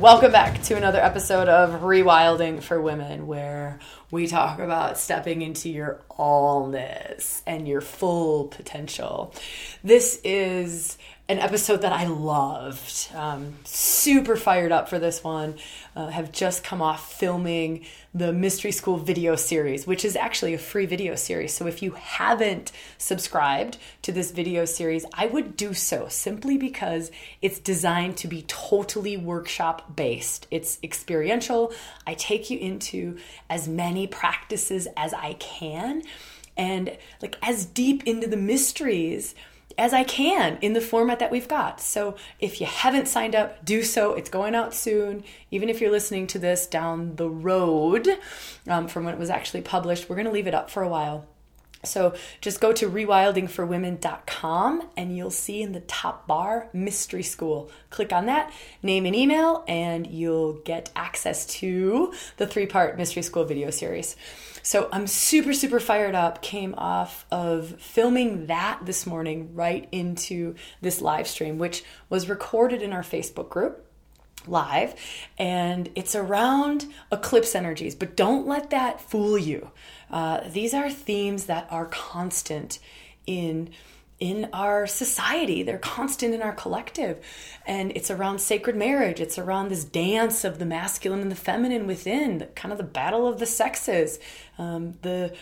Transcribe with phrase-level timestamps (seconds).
[0.00, 3.80] Welcome back to another episode of Rewilding for Women, where
[4.10, 9.34] we talk about stepping into your allness and your full potential.
[9.84, 10.96] This is
[11.30, 13.08] an episode that I loved.
[13.14, 15.54] Um, super fired up for this one.
[15.94, 20.58] Uh, have just come off filming the Mystery School video series, which is actually a
[20.58, 21.54] free video series.
[21.54, 27.12] So if you haven't subscribed to this video series, I would do so simply because
[27.40, 30.48] it's designed to be totally workshop based.
[30.50, 31.72] It's experiential.
[32.08, 33.18] I take you into
[33.48, 36.02] as many practices as I can
[36.56, 39.36] and like as deep into the mysteries
[39.80, 41.80] as I can in the format that we've got.
[41.80, 44.12] So if you haven't signed up, do so.
[44.12, 45.24] It's going out soon.
[45.50, 48.06] Even if you're listening to this down the road
[48.68, 50.88] um, from when it was actually published, we're going to leave it up for a
[50.88, 51.26] while.
[51.82, 57.70] So just go to rewildingforwomen.com and you'll see in the top bar Mystery School.
[57.88, 58.52] Click on that,
[58.82, 64.14] name and email, and you'll get access to the three part Mystery School video series.
[64.62, 66.42] So I'm super, super fired up.
[66.42, 72.82] Came off of filming that this morning right into this live stream, which was recorded
[72.82, 73.86] in our Facebook group
[74.46, 74.94] live
[75.38, 79.70] and it's around eclipse energies but don't let that fool you
[80.10, 82.78] uh, these are themes that are constant
[83.26, 83.70] in
[84.18, 85.62] in our society.
[85.62, 87.24] They're constant in our collective.
[87.66, 89.18] And it's around sacred marriage.
[89.18, 92.84] It's around this dance of the masculine and the feminine within, the, kind of the
[92.84, 94.18] battle of the sexes,
[94.58, 95.34] um, the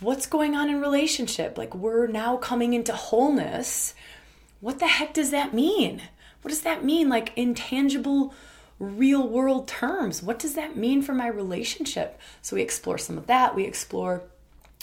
[0.00, 1.58] what's going on in relationship.
[1.58, 3.94] Like we're now coming into wholeness.
[4.60, 6.00] What the heck does that mean?
[6.42, 7.08] What does that mean?
[7.08, 8.32] Like intangible
[8.82, 10.22] real world terms.
[10.22, 12.20] What does that mean for my relationship?
[12.40, 13.54] So we explore some of that.
[13.54, 14.22] We explore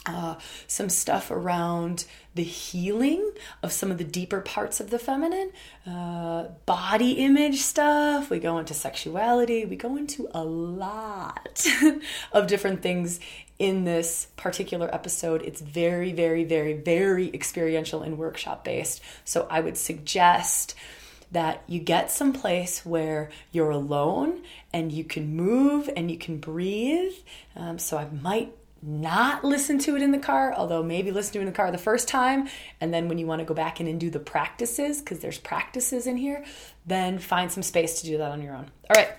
[0.06, 5.52] uh, some stuff around the healing of some of the deeper parts of the feminine,
[5.86, 8.30] uh, body image stuff.
[8.30, 9.66] We go into sexuality.
[9.66, 11.66] We go into a lot
[12.32, 13.20] of different things
[13.60, 15.42] in this particular episode.
[15.42, 19.02] It's very, very, very, very experiential and workshop based.
[19.26, 20.76] So I would suggest
[21.32, 24.42] that you get some place where you're alone
[24.74, 27.14] and you can move and you can breathe.
[27.56, 31.40] Um, so I might not listen to it in the car, although maybe listen to
[31.40, 32.48] it in the car the first time.
[32.80, 35.38] And then when you want to go back in and do the practices, because there's
[35.38, 36.46] practices in here,
[36.86, 38.72] then find some space to do that on your own.
[38.90, 39.10] All right.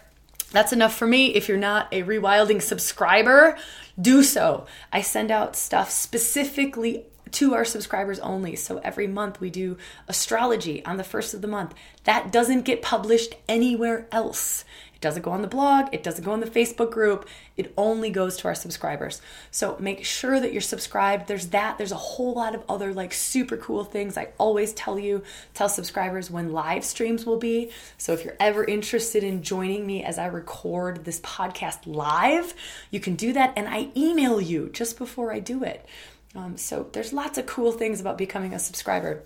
[0.52, 1.34] That's enough for me.
[1.34, 3.56] If you're not a Rewilding subscriber,
[4.00, 4.66] do so.
[4.92, 8.56] I send out stuff specifically to our subscribers only.
[8.56, 9.76] So every month we do
[10.08, 11.74] astrology on the first of the month.
[12.04, 14.64] That doesn't get published anywhere else.
[15.00, 17.26] It doesn't go on the blog, it doesn't go on the Facebook group,
[17.56, 19.22] it only goes to our subscribers.
[19.50, 21.26] So make sure that you're subscribed.
[21.26, 24.18] There's that, there's a whole lot of other like super cool things.
[24.18, 25.22] I always tell you,
[25.54, 27.70] tell subscribers when live streams will be.
[27.96, 32.52] So if you're ever interested in joining me as I record this podcast live,
[32.90, 35.86] you can do that and I email you just before I do it.
[36.34, 39.24] Um, so there's lots of cool things about becoming a subscriber.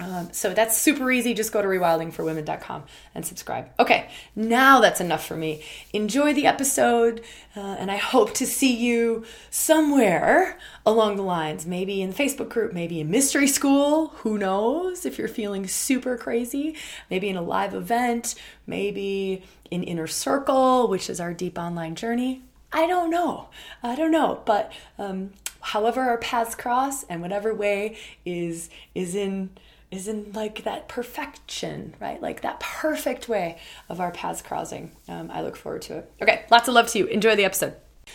[0.00, 1.34] Um, so that's super easy.
[1.34, 3.68] Just go to rewildingforwomen.com and subscribe.
[3.78, 5.62] Okay, now that's enough for me.
[5.92, 7.22] Enjoy the episode,
[7.54, 11.66] uh, and I hope to see you somewhere along the lines.
[11.66, 14.08] Maybe in the Facebook group, maybe in mystery school.
[14.18, 16.74] Who knows if you're feeling super crazy?
[17.10, 18.34] Maybe in a live event,
[18.66, 22.42] maybe in Inner Circle, which is our deep online journey.
[22.72, 23.50] I don't know.
[23.82, 24.40] I don't know.
[24.46, 29.50] But um, however our paths cross and whatever way is is in
[29.90, 32.20] is in like that perfection, right?
[32.20, 33.58] Like that perfect way
[33.88, 34.92] of our paths crossing.
[35.06, 36.12] Um, I look forward to it.
[36.20, 37.06] Okay, lots of love to you.
[37.06, 37.74] Enjoy the episode.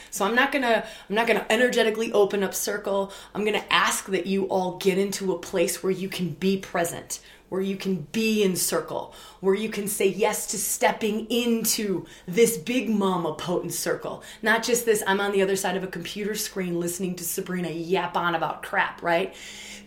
[0.09, 3.11] So I'm not gonna I'm not gonna energetically open up circle.
[3.33, 7.19] I'm gonna ask that you all get into a place where you can be present,
[7.49, 12.57] where you can be in circle, where you can say yes to stepping into this
[12.57, 14.23] big mama potent circle.
[14.41, 17.69] Not just this, I'm on the other side of a computer screen listening to Sabrina
[17.69, 19.33] yap on about crap, right?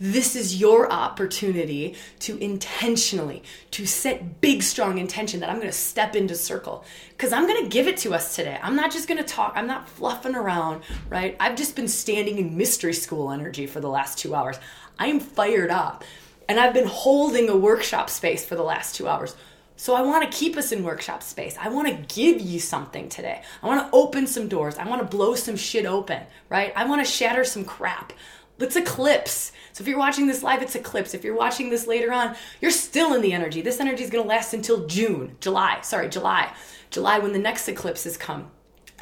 [0.01, 3.43] This is your opportunity to intentionally,
[3.73, 6.85] to set big, strong intention that I'm gonna step into circle.
[7.11, 8.59] Because I'm gonna give it to us today.
[8.63, 11.37] I'm not just gonna talk, I'm not fluffing around, right?
[11.39, 14.59] I've just been standing in mystery school energy for the last two hours.
[14.99, 16.05] I am fired up
[16.51, 19.37] and I've been holding a workshop space for the last two hours.
[19.77, 21.57] So I want to keep us in workshop space.
[21.57, 23.43] I want to give you something today.
[23.63, 24.77] I want to open some doors.
[24.77, 26.73] I want to blow some shit open, right?
[26.75, 28.13] I want to shatter some crap.
[28.59, 29.53] Let's eclipse.
[29.73, 31.15] So if you're watching this live, it's eclipse.
[31.15, 33.63] If you're watching this later on, you're still in the energy.
[33.63, 35.79] This energy is going to last until June, July.
[35.83, 36.53] Sorry, July.
[36.91, 38.51] July when the next eclipses come.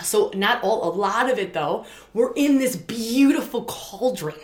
[0.05, 4.37] So not all, a lot of it though, we're in this beautiful cauldron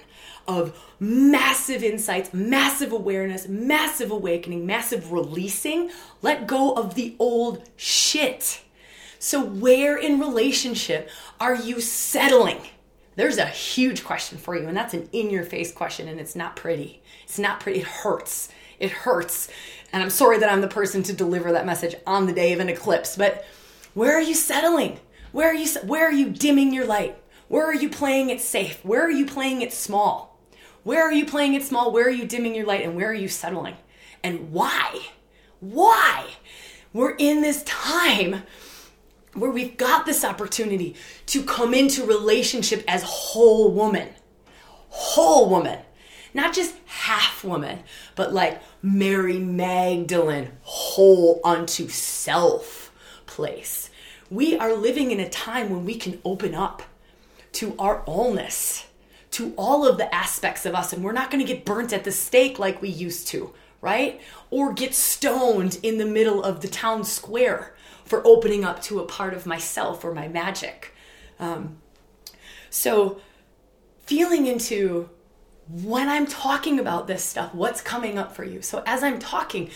[0.47, 5.91] of massive insights, massive awareness, massive awakening, massive releasing.
[6.23, 8.63] Let go of the old shit.
[9.19, 11.09] So, where in relationship
[11.41, 12.61] are you settling?
[13.17, 16.35] There's a huge question for you, and that's an in your face question, and it's
[16.35, 17.03] not pretty.
[17.23, 17.81] It's not pretty.
[17.81, 18.49] It hurts.
[18.79, 19.49] It hurts.
[19.93, 22.61] And I'm sorry that I'm the person to deliver that message on the day of
[22.61, 23.45] an eclipse, but
[23.95, 24.99] where are you settling?
[25.31, 27.17] Where are you where are you dimming your light?
[27.49, 28.85] Where are you playing it safe?
[28.85, 30.34] Where are you playing it small?
[30.85, 31.91] Where are you playing it small?
[31.91, 33.77] Where are you dimming your light and where are you settling?
[34.23, 35.01] And why?
[35.61, 36.27] Why?
[36.93, 38.45] We're in this time
[39.33, 40.95] where we've got this opportunity
[41.27, 44.11] to come into relationship as whole woman.
[44.89, 45.81] Whole woman.
[46.33, 47.81] Not just half woman,
[48.15, 52.93] but like Mary Magdalene, whole unto self
[53.27, 53.91] place.
[54.31, 56.83] We are living in a time when we can open up
[57.53, 58.85] to our allness,
[59.35, 62.05] to all of the aspects of us, and we're not going to get burnt at
[62.05, 64.21] the stake like we used to, right?
[64.51, 69.05] Or get stoned in the middle of the town square for opening up to a
[69.05, 70.95] part of myself or my magic.
[71.41, 71.79] Um,
[72.71, 73.21] so,
[74.03, 75.11] feeling into
[75.69, 78.63] when I'm talking about this stuff, what's coming up for you.
[78.63, 79.71] So, as I'm talking,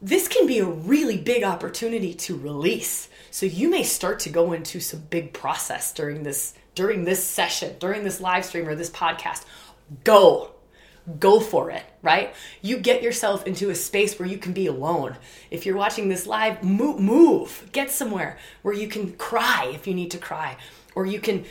[0.00, 3.10] this can be a really big opportunity to release.
[3.30, 7.74] So, you may start to go into some big process during this during this session,
[7.80, 9.44] during this live stream or this podcast.
[10.04, 10.52] Go
[11.20, 12.34] go for it, right?
[12.62, 15.16] You get yourself into a space where you can be alone.
[15.50, 19.94] If you're watching this live, move, move, get somewhere where you can cry if you
[19.94, 20.56] need to cry,
[20.94, 21.44] or you can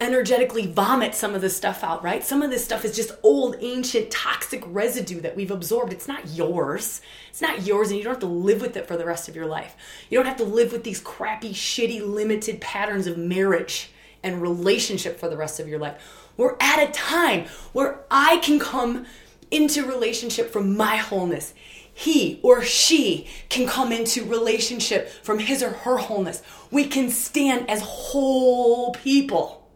[0.00, 2.22] energetically vomit some of this stuff out, right?
[2.24, 5.92] Some of this stuff is just old, ancient, toxic residue that we've absorbed.
[5.92, 7.00] It's not yours.
[7.30, 9.36] It's not yours, and you don't have to live with it for the rest of
[9.36, 9.76] your life.
[10.10, 13.90] You don't have to live with these crappy, shitty, limited patterns of marriage
[14.24, 18.58] and relationship for the rest of your life we're at a time where I can
[18.58, 19.06] come
[19.50, 21.54] into relationship from my wholeness.
[21.92, 26.42] He or she can come into relationship from his or her wholeness.
[26.72, 29.68] We can stand as whole people.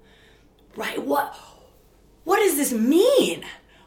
[0.75, 1.03] Right?
[1.03, 1.37] What
[2.25, 3.45] what does this mean?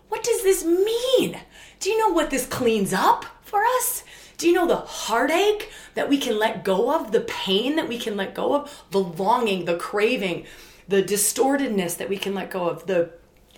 [0.07, 1.37] What does this mean?
[1.79, 4.03] Do you know what this cleans up for us?
[4.41, 7.99] Do you know the heartache that we can let go of, the pain that we
[7.99, 10.47] can let go of, the longing, the craving,
[10.87, 13.11] the distortedness that we can let go of, the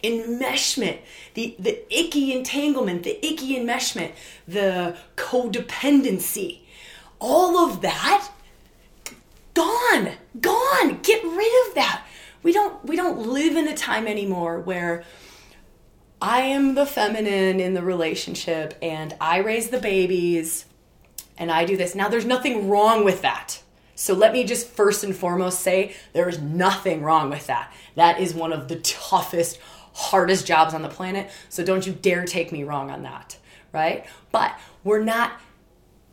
[0.04, 1.00] enmeshment,
[1.36, 4.12] the, the icky entanglement, the icky enmeshment,
[4.46, 6.60] the codependency,
[7.18, 8.30] all of that
[9.54, 11.00] gone, gone.
[11.02, 12.06] Get rid of that.
[12.44, 15.06] We don't we don't live in a time anymore where
[16.22, 20.66] I am the feminine in the relationship and I raise the babies
[21.38, 21.96] and I do this.
[21.96, 23.62] Now there's nothing wrong with that.
[23.96, 27.72] So let me just first and foremost say there is nothing wrong with that.
[27.96, 29.60] That is one of the toughest,
[29.94, 31.30] hardest jobs on the planet.
[31.50, 33.38] So don't you dare take me wrong on that,
[33.72, 34.06] right?
[34.32, 35.40] But we're not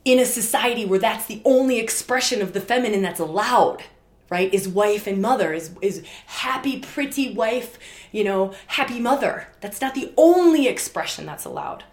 [0.04, 3.82] in a society where that's the only expression of the feminine that's allowed
[4.30, 7.78] right is wife and mother is is happy pretty wife
[8.12, 11.84] you know happy mother that's not the only expression that's allowed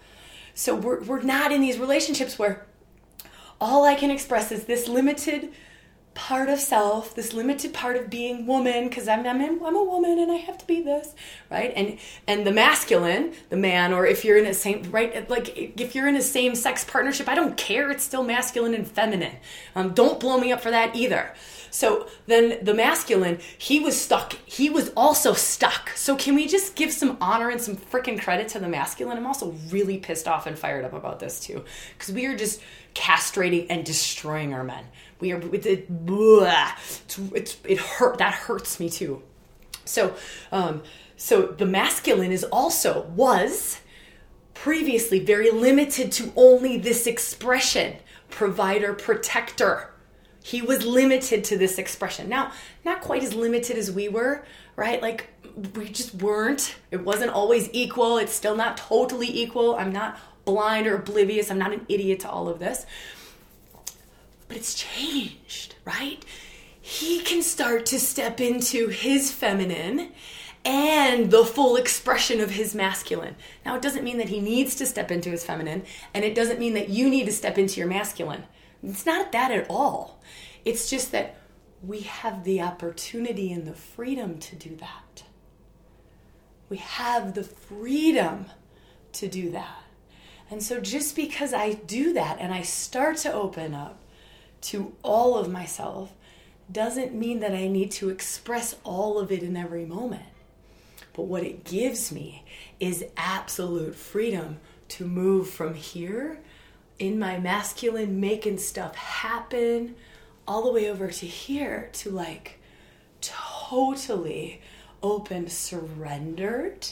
[0.54, 2.66] so we're, we're not in these relationships where
[3.60, 5.50] all i can express is this limited
[6.18, 10.18] part of self, this limited part of being woman, because I'm, I'm I'm a woman
[10.18, 11.14] and I have to be this,
[11.52, 11.72] right?
[11.76, 15.94] And and the masculine, the man, or if you're in a same right, like if
[15.94, 17.92] you're in a same sex partnership, I don't care.
[17.92, 19.36] It's still masculine and feminine.
[19.76, 21.34] Um, don't blow me up for that either.
[21.70, 24.34] So then the masculine, he was stuck.
[24.46, 25.90] He was also stuck.
[25.92, 29.18] So can we just give some honor and some freaking credit to the masculine?
[29.18, 31.64] I'm also really pissed off and fired up about this too,
[31.98, 32.62] because we are just
[32.94, 34.86] castrating and destroying our men.
[35.20, 35.88] We are with it.
[35.90, 38.18] It's, it hurt.
[38.18, 39.22] That hurts me too.
[39.86, 40.16] So,
[40.52, 40.84] um,
[41.16, 43.82] so the masculine is also was
[44.54, 47.96] previously very limited to only this expression
[48.30, 49.94] provider protector
[50.48, 52.30] he was limited to this expression.
[52.30, 52.52] Now
[52.86, 54.46] not quite as limited as we were
[54.78, 55.02] right?
[55.02, 55.28] Like
[55.76, 56.78] we just weren't.
[56.92, 58.18] It wasn't always equal.
[58.18, 59.76] It's still not totally equal.
[59.76, 61.52] I'm not blind or oblivious.
[61.52, 62.86] I'm not an idiot to all of this.
[64.48, 66.24] But it's changed, right?
[66.80, 70.12] He can start to step into his feminine
[70.64, 73.36] and the full expression of his masculine.
[73.66, 76.60] Now, it doesn't mean that he needs to step into his feminine, and it doesn't
[76.60, 78.44] mean that you need to step into your masculine.
[78.84, 80.22] It's not that at all.
[80.66, 81.36] It's just that
[81.84, 85.24] we have the opportunity and the freedom to do that.
[86.70, 88.48] We have the freedom
[89.14, 89.84] to do that.
[90.50, 94.00] And so, just because I do that and I start to open up
[94.62, 96.14] to all of myself
[96.72, 100.24] doesn't mean that I need to express all of it in every moment.
[101.14, 102.46] But what it gives me
[102.80, 106.40] is absolute freedom to move from here
[107.00, 109.96] in my masculine, making stuff happen,
[110.48, 112.60] all the way over to here to like
[113.22, 114.62] totally
[115.04, 116.88] open, surrendered,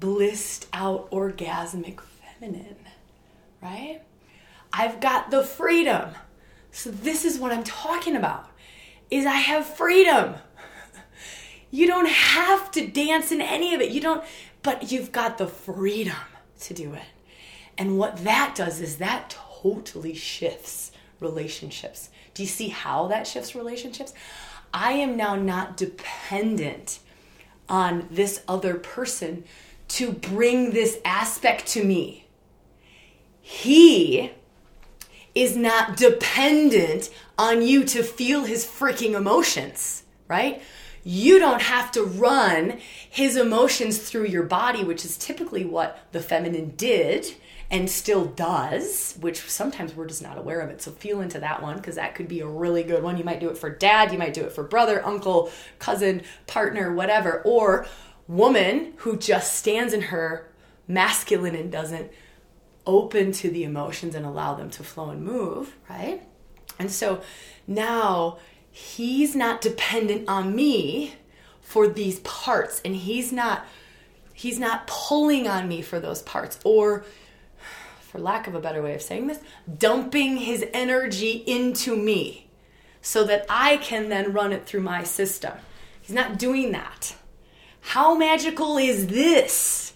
[0.00, 2.76] blissed out, orgasmic feminine,
[3.62, 4.00] right?
[4.72, 6.10] I've got the freedom.
[6.70, 8.48] So this is what I'm talking about.
[9.10, 10.34] Is I have freedom.
[11.70, 13.90] You don't have to dance in any of it.
[13.90, 14.24] You don't
[14.62, 16.16] but you've got the freedom
[16.60, 17.02] to do it.
[17.78, 19.30] And what that does is that
[19.62, 22.10] totally shifts relationships.
[22.34, 24.12] Do you see how that shifts relationships?
[24.74, 26.98] I am now not dependent
[27.68, 29.44] on this other person
[29.88, 32.26] to bring this aspect to me.
[33.40, 34.32] He
[35.34, 40.60] is not dependent on you to feel his freaking emotions, right?
[41.04, 46.20] You don't have to run his emotions through your body, which is typically what the
[46.20, 47.34] feminine did
[47.70, 50.80] and still does, which sometimes we're just not aware of it.
[50.80, 53.18] So feel into that one because that could be a really good one.
[53.18, 56.92] You might do it for dad, you might do it for brother, uncle, cousin, partner,
[56.92, 57.86] whatever, or
[58.26, 60.50] woman who just stands in her
[60.86, 62.10] masculine and doesn't
[62.86, 66.22] open to the emotions and allow them to flow and move, right?
[66.78, 67.20] And so
[67.66, 68.38] now
[68.70, 71.14] he's not dependent on me
[71.60, 73.66] for these parts and he's not
[74.32, 77.04] he's not pulling on me for those parts or
[78.18, 79.40] for lack of a better way of saying this,
[79.78, 82.48] dumping his energy into me
[83.00, 85.52] so that I can then run it through my system.
[86.00, 87.14] He's not doing that.
[87.80, 89.92] How magical is this?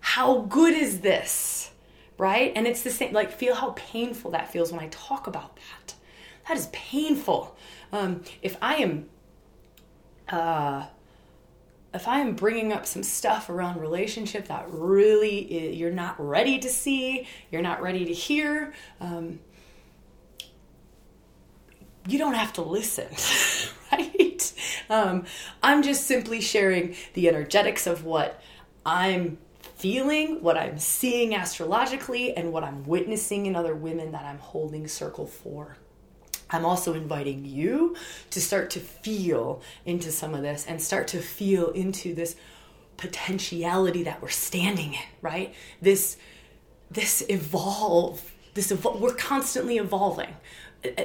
[0.00, 1.70] How good is this?
[2.18, 2.52] Right?
[2.54, 5.94] And it's the same, like, feel how painful that feels when I talk about that.
[6.48, 7.56] That is painful.
[7.90, 9.08] Um, if I am,
[10.28, 10.86] uh,
[11.94, 16.68] if I am bringing up some stuff around relationship that really you're not ready to
[16.68, 19.40] see, you're not ready to hear, um,
[22.06, 23.06] you don't have to listen,
[23.92, 24.52] right?
[24.88, 25.24] Um,
[25.62, 28.42] I'm just simply sharing the energetics of what
[28.84, 29.38] I'm
[29.76, 34.88] feeling, what I'm seeing astrologically, and what I'm witnessing in other women that I'm holding
[34.88, 35.76] circle for.
[36.52, 37.96] I'm also inviting you
[38.30, 42.36] to start to feel into some of this and start to feel into this
[42.96, 45.54] potentiality that we're standing in, right?
[45.80, 46.16] This
[46.90, 50.36] this evolve, this evol- we're constantly evolving.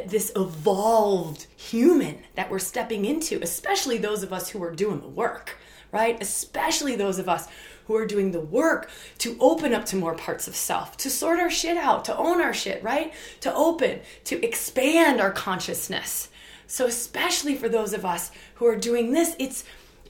[0.05, 5.07] This evolved human that we're stepping into, especially those of us who are doing the
[5.07, 5.57] work,
[5.91, 6.21] right?
[6.21, 7.47] Especially those of us
[7.88, 11.39] who are doing the work to open up to more parts of self, to sort
[11.39, 13.13] our shit out, to own our shit, right?
[13.41, 16.29] To open, to expand our consciousness.
[16.67, 19.63] So especially for those of us who are doing this, it's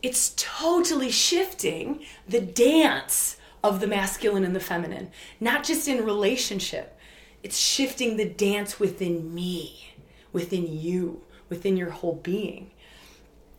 [0.04, 6.98] it's totally shifting the dance of the masculine and the feminine, not just in relationship.
[7.44, 9.94] It's shifting the dance within me,
[10.32, 12.72] within you, within your whole being.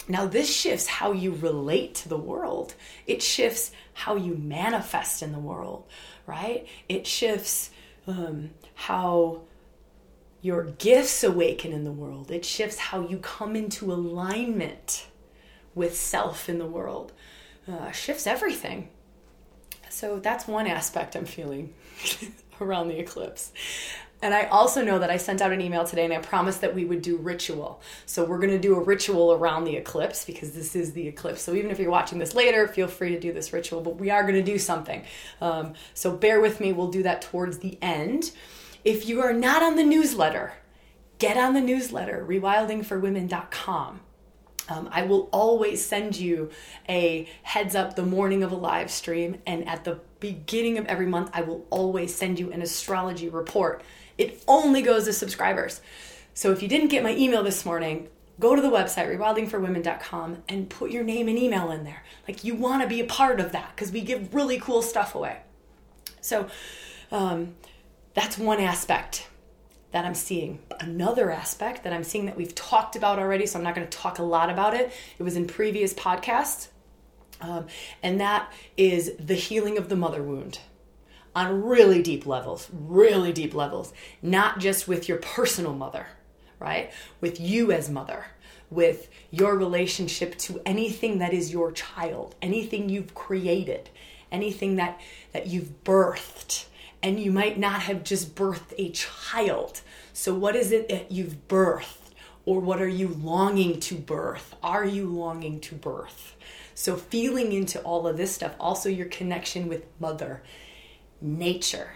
[0.09, 2.75] Now, this shifts how you relate to the world.
[3.07, 5.85] It shifts how you manifest in the world,
[6.25, 6.69] right?
[6.89, 7.71] It shifts
[8.07, 9.41] um, how
[10.41, 12.31] your gifts awaken in the world.
[12.31, 15.09] It shifts how you come into alignment
[15.75, 17.13] with self in the world.
[17.67, 18.89] Uh, shifts everything.
[19.91, 21.75] So that's one aspect I'm feeling
[22.61, 23.53] around the eclipse.
[24.21, 26.75] And I also know that I sent out an email today and I promised that
[26.75, 27.81] we would do ritual.
[28.05, 31.41] So we're going to do a ritual around the eclipse because this is the eclipse.
[31.41, 34.11] So even if you're watching this later, feel free to do this ritual, but we
[34.11, 35.05] are going to do something.
[35.41, 38.33] Um, so bear with me, we'll do that towards the end.
[38.85, 40.55] If you are not on the newsletter,
[41.19, 44.01] get on the newsletter, rewildingforwomen.com.
[44.69, 46.51] Um, I will always send you
[46.89, 51.07] a heads up the morning of a live stream, and at the beginning of every
[51.07, 53.83] month, I will always send you an astrology report
[54.19, 55.81] it only goes to subscribers.
[56.35, 58.09] So if you didn't get my email this morning,
[58.39, 62.05] go to the website rewildingforwomen.com and put your name and email in there.
[62.27, 65.15] Like you want to be a part of that because we give really cool stuff
[65.15, 65.39] away.
[66.21, 66.49] So
[67.11, 67.55] um,
[68.15, 69.29] that's one aspect
[69.93, 70.59] that I'm seeing.
[70.81, 73.99] Another aspect that I'm seeing that we've talked about already, so I'm not going to
[73.99, 74.93] talk a lot about it.
[75.19, 76.69] It was in previous podcasts.
[77.41, 77.67] Um,
[78.03, 80.61] and that is the healing of the mother wound
[81.35, 83.93] on really deep levels, really deep levels,
[84.23, 86.07] not just with your personal mother,
[86.59, 86.91] right?
[87.21, 88.27] With you as mother,
[88.71, 93.89] with your relationship to anything that is your child, anything you've created,
[94.33, 95.01] anything that
[95.33, 96.67] that you've birthed.
[97.03, 99.83] And you might not have just birthed a child.
[100.13, 101.95] So what is it that you've birthed?
[102.45, 104.55] Or what are you longing to birth?
[104.63, 106.35] Are you longing to birth?
[106.79, 110.45] So, feeling into all of this stuff, also your connection with mother,
[111.21, 111.91] nature,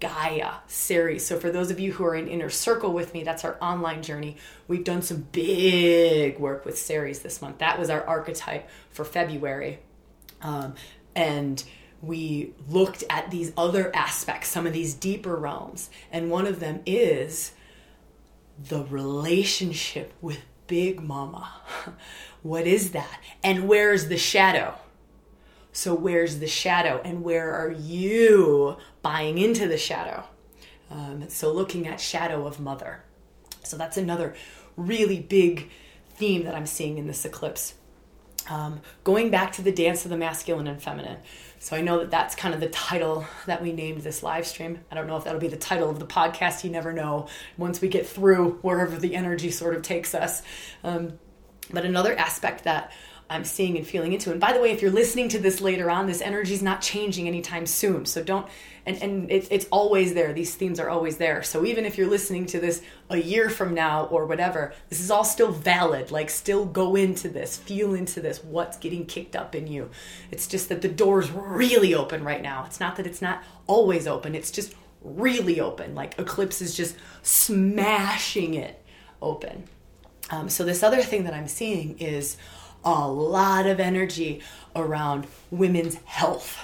[0.00, 1.24] Gaia, Ceres.
[1.24, 4.02] So, for those of you who are in Inner Circle with me, that's our online
[4.02, 4.38] journey.
[4.66, 7.58] We've done some big work with Ceres this month.
[7.58, 9.78] That was our archetype for February.
[10.40, 10.74] Um,
[11.14, 11.62] and
[12.00, 15.90] we looked at these other aspects, some of these deeper realms.
[16.10, 17.52] And one of them is
[18.58, 21.52] the relationship with Big Mama.
[22.42, 23.20] what is that?
[23.42, 24.74] And where's the shadow?
[25.72, 27.00] So, where's the shadow?
[27.04, 30.24] And where are you buying into the shadow?
[30.90, 33.04] Um, so, looking at shadow of mother.
[33.62, 34.34] So, that's another
[34.76, 35.70] really big
[36.16, 37.74] theme that I'm seeing in this eclipse.
[38.50, 41.18] Um, going back to the dance of the masculine and feminine.
[41.60, 44.80] So I know that that's kind of the title that we named this live stream.
[44.90, 46.64] I don't know if that'll be the title of the podcast.
[46.64, 50.42] You never know once we get through wherever the energy sort of takes us.
[50.82, 51.20] Um,
[51.72, 52.92] but another aspect that
[53.32, 54.30] I'm seeing and feeling into.
[54.30, 56.82] And by the way, if you're listening to this later on, this energy is not
[56.82, 58.04] changing anytime soon.
[58.04, 58.46] So don't,
[58.84, 60.34] and, and it, it's always there.
[60.34, 61.42] These themes are always there.
[61.42, 65.10] So even if you're listening to this a year from now or whatever, this is
[65.10, 66.10] all still valid.
[66.10, 69.88] Like, still go into this, feel into this, what's getting kicked up in you.
[70.30, 72.64] It's just that the door's really open right now.
[72.66, 75.94] It's not that it's not always open, it's just really open.
[75.94, 78.84] Like, Eclipse is just smashing it
[79.22, 79.64] open.
[80.32, 82.38] Um, so, this other thing that I'm seeing is,
[82.84, 84.40] a lot of energy
[84.74, 86.58] around women's health,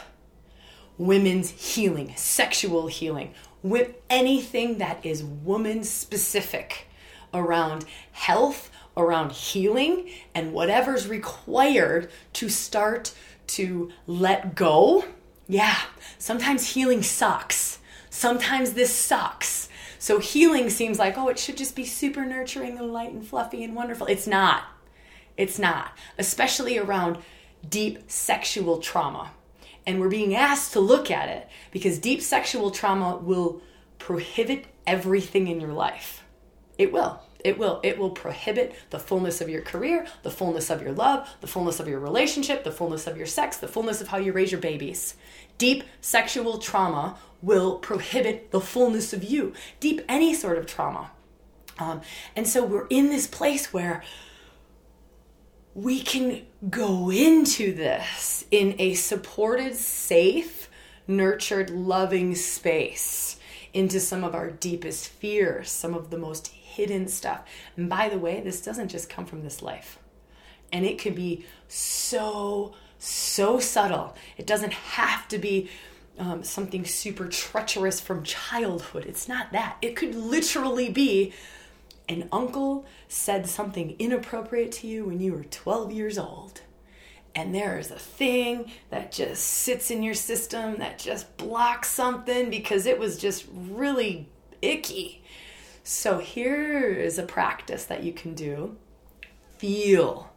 [0.97, 6.89] women's healing, sexual healing, with anything that is woman specific
[7.35, 13.15] around health, around healing, and whatever's required to start
[13.47, 15.05] to let go.
[15.47, 15.77] Yeah,
[16.19, 17.79] sometimes healing sucks.
[18.11, 19.68] Sometimes this sucks.
[19.99, 23.65] So healing seems like, oh, it should just be super nurturing and light and fluffy
[23.65, 24.07] and wonderful.
[24.07, 24.65] It's not.
[25.37, 27.19] It's not, especially around
[27.69, 29.31] deep sexual trauma.
[29.87, 33.63] And we're being asked to look at it because deep sexual trauma will
[33.99, 36.25] prohibit everything in your life.
[36.77, 37.21] It will.
[37.45, 37.81] It will.
[37.85, 41.79] It will prohibit the fullness of your career, the fullness of your love, the fullness
[41.79, 44.61] of your relationship, the fullness of your sex, the fullness of how you raise your
[44.61, 45.15] babies.
[45.57, 49.53] Deep sexual trauma will prohibit the fullness of you.
[49.81, 51.11] Deep any sort of trauma.
[51.79, 52.01] Um,
[52.35, 54.03] and so we're in this place where
[55.75, 60.69] we can go into this in a supported, safe,
[61.07, 63.39] nurtured, loving space
[63.73, 67.45] into some of our deepest fears, some of the most hidden stuff.
[67.77, 69.99] And by the way, this doesn't just come from this life.
[70.73, 74.17] And it could be so, so subtle.
[74.37, 75.71] It doesn't have to be
[76.19, 79.07] um, something super treacherous from childhood.
[79.07, 79.77] It's not that.
[79.83, 81.33] It could literally be
[82.09, 86.63] an uncle said something inappropriate to you when you were 12 years old,
[87.35, 92.51] and there is a thing that just sits in your system that just blocks something
[92.51, 94.29] because it was just really
[94.63, 95.23] icky.
[95.85, 98.77] So, here is a practice that you can do
[99.59, 100.31] feel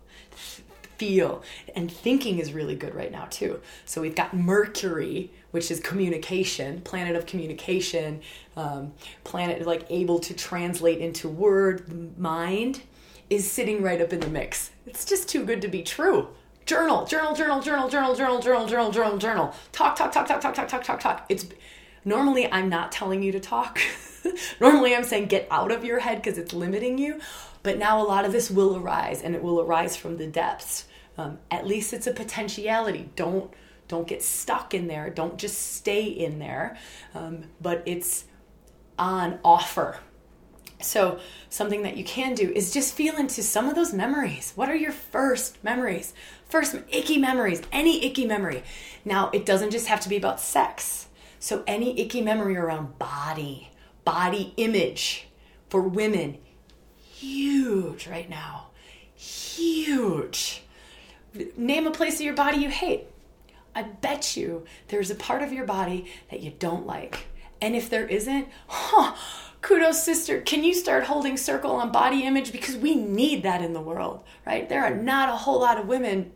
[1.01, 1.41] feel.
[1.75, 3.59] And thinking is really good right now, too.
[3.85, 8.21] So we've got Mercury, which is communication, planet of communication,
[8.57, 12.81] um, planet like able to translate into word, mind
[13.29, 14.71] is sitting right up in the mix.
[14.85, 16.29] It's just too good to be true.
[16.65, 19.55] Journal, journal, journal, journal, journal, journal, journal, journal, journal, journal.
[19.71, 21.25] Talk, talk, talk, talk, talk, talk, talk, talk, talk.
[21.29, 21.45] It's
[22.05, 23.79] normally I'm not telling you to talk.
[24.59, 27.19] normally I'm saying get out of your head because it's limiting you.
[27.63, 30.85] But now a lot of this will arise and it will arise from the depths.
[31.17, 33.09] Um, at least it's a potentiality.
[33.15, 33.51] Don't
[33.91, 35.09] don't get stuck in there.
[35.09, 36.77] Don't just stay in there.
[37.13, 38.23] Um, but it's
[38.97, 39.99] on offer.
[40.79, 44.53] So something that you can do is just feel into some of those memories.
[44.55, 46.13] What are your first memories?
[46.47, 47.61] First icky memories.
[47.73, 48.63] Any icky memory.
[49.03, 51.07] Now it doesn't just have to be about sex.
[51.41, 53.71] So any icky memory around body,
[54.05, 55.27] body image
[55.67, 56.37] for women,
[56.95, 58.67] huge right now.
[59.13, 60.61] Huge
[61.57, 63.05] name a place of your body you hate.
[63.75, 67.27] I bet you there's a part of your body that you don't like.
[67.61, 69.15] And if there isn't, huh,
[69.61, 70.41] kudos, sister.
[70.41, 72.51] Can you start holding circle on body image?
[72.51, 74.67] Because we need that in the world, right?
[74.67, 76.31] There are not a whole lot of women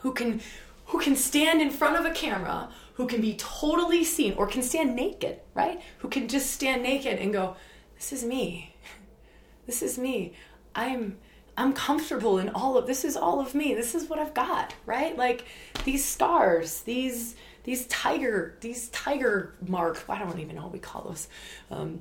[0.00, 0.40] who can
[0.86, 4.60] who can stand in front of a camera, who can be totally seen, or can
[4.60, 5.80] stand naked, right?
[5.98, 7.56] Who can just stand naked and go,
[7.96, 8.74] This is me.
[9.66, 10.32] This is me.
[10.74, 11.18] I'm
[11.60, 13.74] I'm comfortable in all of this is all of me.
[13.74, 15.14] This is what I've got, right?
[15.14, 15.44] Like
[15.84, 20.02] these stars, these these tiger, these tiger mark.
[20.08, 21.28] I don't even know what we call those.
[21.70, 22.00] Um,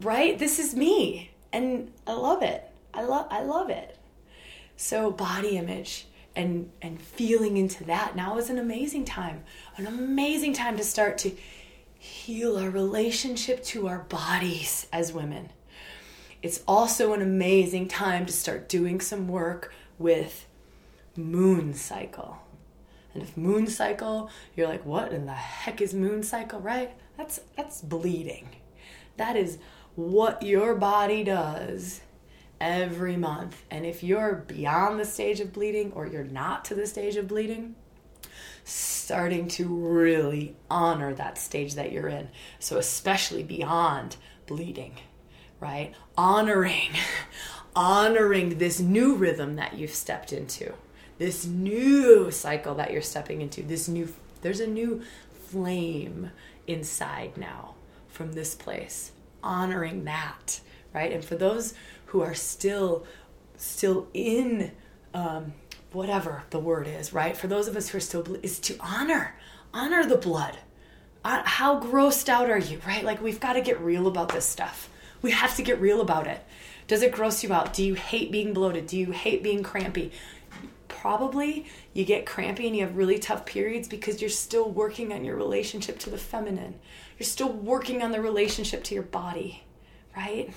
[0.00, 0.36] right?
[0.36, 2.68] This is me, and I love it.
[2.92, 3.96] I love I love it.
[4.76, 9.44] So body image and and feeling into that now is an amazing time.
[9.76, 11.30] An amazing time to start to
[12.00, 15.50] heal our relationship to our bodies as women.
[16.42, 20.46] It's also an amazing time to start doing some work with
[21.16, 22.38] moon cycle.
[23.12, 26.92] And if moon cycle, you're like, what in the heck is moon cycle, right?
[27.16, 28.48] That's that's bleeding.
[29.16, 29.58] That is
[29.96, 32.02] what your body does
[32.60, 33.64] every month.
[33.70, 37.26] And if you're beyond the stage of bleeding or you're not to the stage of
[37.26, 37.74] bleeding,
[38.62, 42.28] starting to really honor that stage that you're in.
[42.58, 44.94] So, especially beyond bleeding,
[45.60, 45.94] right?
[46.16, 46.90] Honoring,
[47.76, 50.72] honoring this new rhythm that you've stepped into,
[51.18, 55.02] this new cycle that you're stepping into, this new, there's a new
[55.48, 56.30] flame
[56.66, 57.74] inside now
[58.08, 59.12] from this place.
[59.42, 60.60] Honoring that,
[60.92, 61.12] right?
[61.12, 61.74] And for those
[62.06, 63.06] who are still,
[63.56, 64.72] still in,
[65.14, 65.52] um,
[65.92, 67.36] whatever the word is, right?
[67.36, 69.34] For those of us who are still, is to honor,
[69.72, 70.58] honor the blood.
[71.24, 73.04] Uh, how grossed out are you, right?
[73.04, 74.88] Like we've got to get real about this stuff.
[75.22, 76.44] We have to get real about it.
[76.86, 77.74] Does it gross you out?
[77.74, 78.86] Do you hate being bloated?
[78.86, 80.12] Do you hate being crampy?
[80.88, 85.24] Probably you get crampy and you have really tough periods because you're still working on
[85.24, 86.78] your relationship to the feminine.
[87.18, 89.62] You're still working on the relationship to your body,
[90.16, 90.50] right?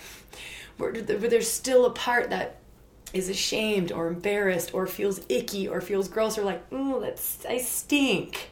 [0.77, 2.57] Where there's still a part that
[3.13, 7.57] is ashamed or embarrassed or feels icky or feels gross or like, oh, that's I
[7.57, 8.51] stink.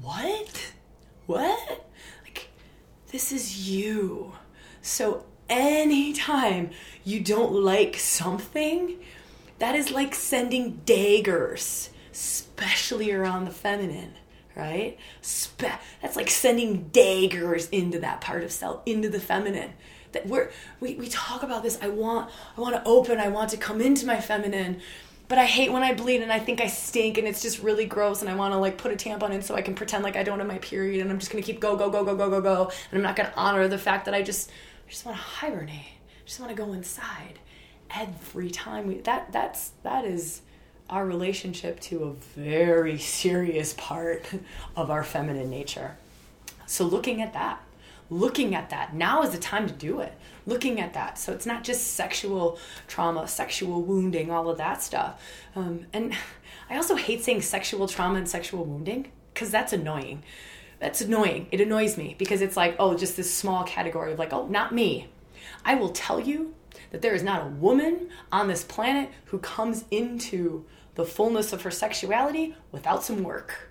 [0.00, 0.72] What?
[1.26, 1.86] What?
[2.24, 2.48] Like,
[3.12, 4.32] this is you.
[4.84, 6.70] So anytime
[7.04, 8.98] you don't like something,
[9.58, 14.12] that is like sending daggers, especially around the feminine,
[14.54, 14.98] right?
[15.22, 19.72] Spe- that's like sending daggers into that part of self, into the feminine
[20.12, 23.50] that we're we, we talk about this i want i want to open i want
[23.50, 24.80] to come into my feminine
[25.26, 27.84] but i hate when i bleed and i think i stink and it's just really
[27.84, 30.14] gross and i want to like put a tampon in so i can pretend like
[30.14, 32.16] i don't have my period and i'm just going to keep go go go go
[32.16, 34.52] go go go and i'm not going to honor the fact that i just
[34.86, 37.38] i just want to hibernate i just want to go inside
[37.94, 40.42] every time we that that's that is
[40.90, 44.24] our relationship to a very serious part
[44.76, 45.96] of our feminine nature
[46.66, 47.60] so looking at that
[48.10, 48.94] looking at that.
[48.94, 50.12] Now is the time to do it.
[50.46, 51.18] Looking at that.
[51.18, 55.22] So it's not just sexual trauma, sexual wounding, all of that stuff.
[55.56, 56.14] Um, and
[56.70, 60.22] I also hate saying sexual trauma and sexual wounding because that's annoying.
[60.84, 61.46] That's annoying.
[61.50, 64.74] It annoys me because it's like, oh, just this small category of like, oh, not
[64.74, 65.08] me.
[65.64, 66.54] I will tell you
[66.90, 71.62] that there is not a woman on this planet who comes into the fullness of
[71.62, 73.70] her sexuality without some work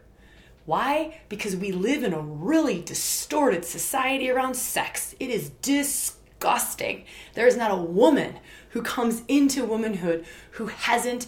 [0.66, 1.20] why?
[1.28, 5.14] Because we live in a really distorted society around sex.
[5.20, 7.06] It is disgusting.
[7.34, 11.28] There is not a woman who comes into womanhood who hasn't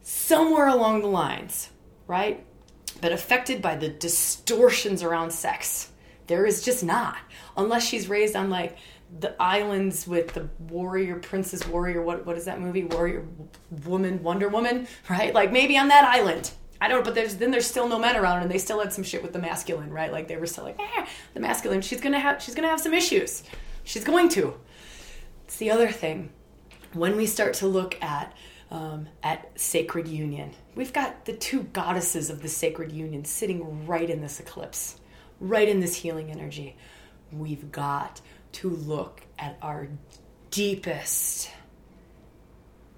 [0.00, 1.68] somewhere along the lines,
[2.06, 2.45] right?
[3.00, 5.90] But affected by the distortions around sex.
[6.26, 7.16] There is just not.
[7.56, 8.76] Unless she's raised on like
[9.20, 13.24] the islands with the warrior princess warrior what what is that movie warrior
[13.84, 17.50] woman wonder woman right like maybe on that island I don't, know, but there's then
[17.50, 20.12] there's still no men around, and they still had some shit with the masculine, right?
[20.12, 21.80] Like they were still like, eh, the masculine.
[21.80, 23.42] She's gonna have she's gonna have some issues.
[23.84, 24.54] She's going to.
[25.44, 26.30] It's the other thing
[26.92, 28.32] when we start to look at
[28.70, 30.52] um, at sacred union.
[30.74, 35.00] We've got the two goddesses of the sacred union sitting right in this eclipse,
[35.40, 36.76] right in this healing energy.
[37.32, 38.20] We've got
[38.52, 39.88] to look at our
[40.50, 41.50] deepest,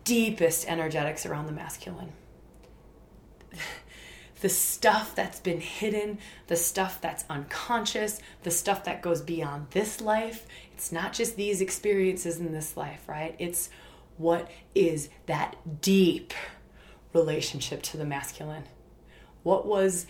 [0.05, 2.13] deepest energetics around the masculine
[4.41, 10.01] the stuff that's been hidden, the stuff that's unconscious, the stuff that goes beyond this
[10.01, 10.47] life.
[10.75, 13.35] It's not just these experiences in this life, right?
[13.39, 13.69] It's
[14.19, 16.35] what is that deep
[17.15, 18.65] relationship to the masculine?
[19.43, 20.07] What was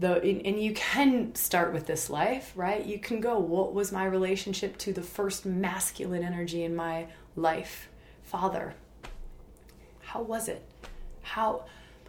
[0.00, 2.84] the, and you can start with this life, right?
[2.84, 7.88] You can go, what was my relationship to the first masculine energy in my life?
[8.22, 8.74] Father.
[10.00, 10.64] How was it?
[11.22, 11.66] How,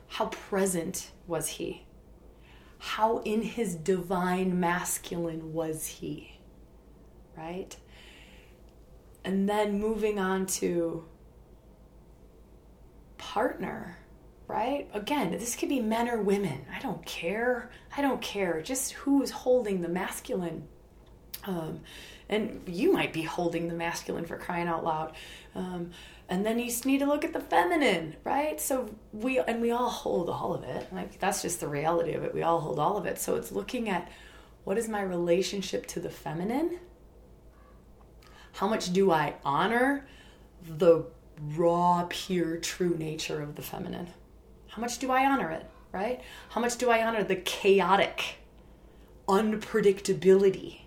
[0.08, 1.86] how present was he?
[2.78, 6.40] How in his divine masculine was he?
[7.38, 7.76] Right?
[9.24, 11.06] And then moving on to
[13.22, 13.96] partner,
[14.48, 14.90] right?
[14.94, 16.66] Again, this could be men or women.
[16.76, 17.70] I don't care.
[17.96, 18.62] I don't care.
[18.62, 20.68] Just who's holding the masculine.
[21.46, 21.82] Um,
[22.28, 25.14] and you might be holding the masculine for crying out loud.
[25.54, 25.92] Um,
[26.32, 29.90] and then you need to look at the feminine right so we and we all
[29.90, 32.96] hold all of it like that's just the reality of it we all hold all
[32.96, 34.10] of it so it's looking at
[34.64, 36.80] what is my relationship to the feminine
[38.54, 40.08] how much do i honor
[40.66, 41.04] the
[41.56, 44.08] raw, pure, true nature of the feminine?
[44.68, 46.22] How much do I honor it, right?
[46.50, 48.38] How much do I honor the chaotic
[49.28, 50.82] unpredictability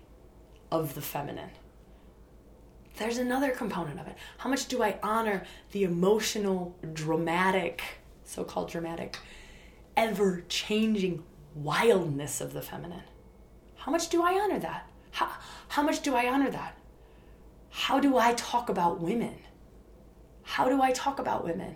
[0.71, 1.51] of the feminine?
[2.97, 4.15] There's another component of it.
[4.37, 7.81] How much do I honor the emotional, dramatic,
[8.23, 9.17] so called dramatic,
[9.97, 13.03] ever changing wildness of the feminine?
[13.75, 14.89] How much do I honor that?
[15.11, 15.29] How,
[15.67, 16.77] how much do I honor that?
[17.69, 19.35] How do I talk about women?
[20.45, 21.75] How do I talk about women?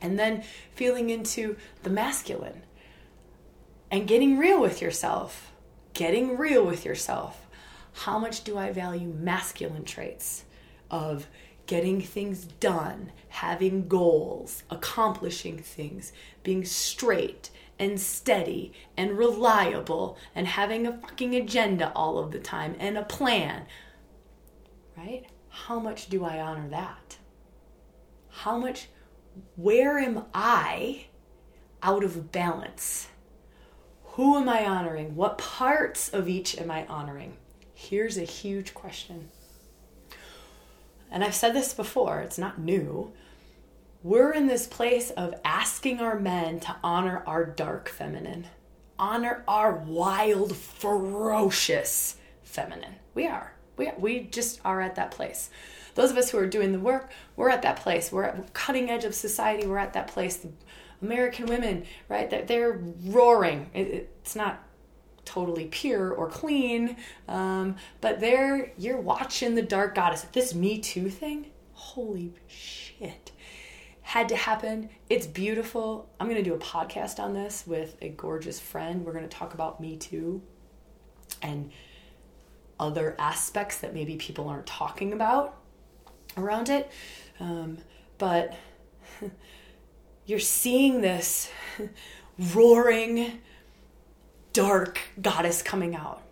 [0.00, 2.62] And then feeling into the masculine
[3.90, 5.50] and getting real with yourself.
[5.94, 7.46] Getting real with yourself.
[7.92, 10.44] How much do I value masculine traits
[10.90, 11.28] of
[11.66, 20.86] getting things done, having goals, accomplishing things, being straight and steady and reliable and having
[20.86, 23.64] a fucking agenda all of the time and a plan?
[24.96, 25.24] Right?
[25.54, 27.16] How much do I honor that?
[28.28, 28.88] How much,
[29.54, 31.06] where am I
[31.80, 33.06] out of balance?
[34.02, 35.14] Who am I honoring?
[35.14, 37.36] What parts of each am I honoring?
[37.72, 39.30] Here's a huge question.
[41.08, 43.12] And I've said this before, it's not new.
[44.02, 48.48] We're in this place of asking our men to honor our dark feminine,
[48.98, 52.96] honor our wild, ferocious feminine.
[53.14, 53.53] We are.
[53.76, 55.50] We, we just are at that place
[55.94, 58.10] those of us who are doing the work, we're at that place.
[58.10, 59.66] We're at cutting edge of society.
[59.66, 60.36] We're at that place.
[60.36, 60.50] The
[61.02, 62.28] American women, right?
[62.28, 63.70] They're, they're roaring.
[63.74, 64.62] It, it's not
[65.24, 66.96] totally pure or clean,
[67.28, 70.22] um, but there you're watching the dark goddess.
[70.32, 73.32] This Me Too thing, holy shit,
[74.02, 74.90] had to happen.
[75.08, 76.10] It's beautiful.
[76.20, 79.04] I'm going to do a podcast on this with a gorgeous friend.
[79.04, 80.42] We're going to talk about Me Too
[81.40, 81.70] and
[82.78, 85.56] other aspects that maybe people aren't talking about
[86.36, 86.90] around it.
[87.40, 87.78] Um,
[88.18, 88.54] but
[90.26, 91.50] you're seeing this
[92.54, 93.40] roaring,
[94.52, 96.22] dark goddess coming out.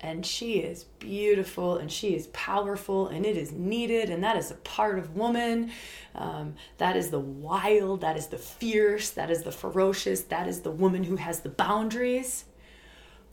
[0.00, 4.52] And she is beautiful and she is powerful and it is needed, and that is
[4.52, 5.72] a part of woman.
[6.14, 10.60] Um, that is the wild, that is the fierce, that is the ferocious, that is
[10.60, 12.44] the woman who has the boundaries.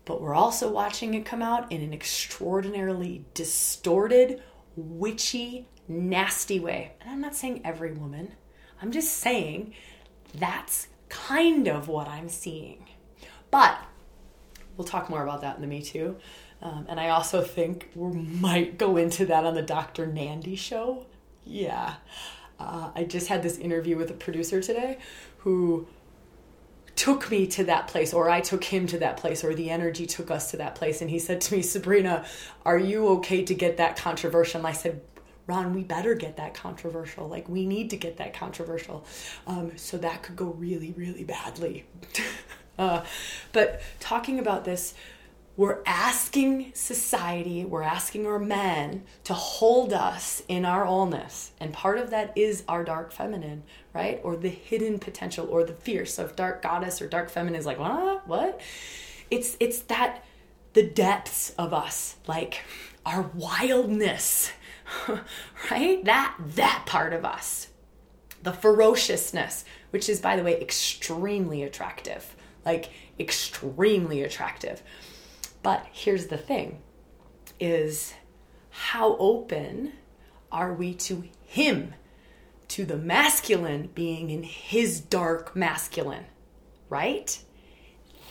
[0.05, 4.41] But we're also watching it come out in an extraordinarily distorted,
[4.75, 6.93] witchy, nasty way.
[7.01, 8.33] And I'm not saying every woman,
[8.81, 9.73] I'm just saying
[10.35, 12.85] that's kind of what I'm seeing.
[13.51, 13.77] But
[14.77, 16.17] we'll talk more about that in the Me Too.
[16.61, 20.07] Um, and I also think we might go into that on the Dr.
[20.07, 21.05] Nandi show.
[21.43, 21.95] Yeah.
[22.59, 24.97] Uh, I just had this interview with a producer today
[25.39, 25.87] who
[26.95, 30.05] took me to that place, or I took him to that place, or the energy
[30.05, 31.01] took us to that place.
[31.01, 32.25] And he said to me, Sabrina,
[32.65, 34.59] are you okay to get that controversial?
[34.59, 35.01] And I said,
[35.47, 37.27] Ron, we better get that controversial.
[37.27, 39.05] Like, we need to get that controversial.
[39.45, 41.85] Um, so that could go really, really badly.
[42.79, 43.03] uh,
[43.51, 44.95] but talking about this,
[45.57, 51.51] we're asking society, we're asking our men to hold us in our allness.
[51.59, 53.63] And part of that is our dark feminine,
[53.93, 54.19] right?
[54.23, 56.15] Or the hidden potential or the fierce.
[56.15, 58.27] So if dark goddess or dark feminine is like, what?
[58.27, 58.61] What?
[59.31, 60.23] It's it's that
[60.73, 62.61] the depths of us, like
[63.05, 64.51] our wildness
[65.71, 66.03] right?
[66.05, 67.67] That that part of us.
[68.43, 72.35] The ferociousness, which is by the way extremely attractive.
[72.65, 72.89] Like
[73.19, 74.81] extremely attractive.
[75.65, 76.83] But here's the thing
[77.59, 78.13] is
[78.69, 79.93] how open
[80.51, 81.95] are we to him,
[82.67, 86.25] to the masculine being in his dark masculine,
[86.87, 87.35] right?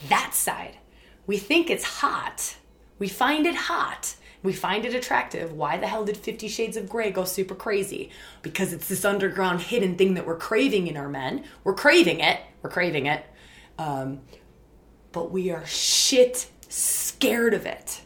[0.09, 0.79] That side.
[1.27, 2.55] We think it's hot.
[3.01, 5.55] We find it hot we find it attractive.
[5.55, 8.11] Why the hell did Fifty Shades of Grey go super crazy?
[8.43, 11.45] Because it's this underground hidden thing that we're craving in our men.
[11.65, 12.41] We're craving it.
[12.61, 13.25] We're craving it.
[13.79, 14.21] Um,
[15.13, 18.03] but we are shit scared of it.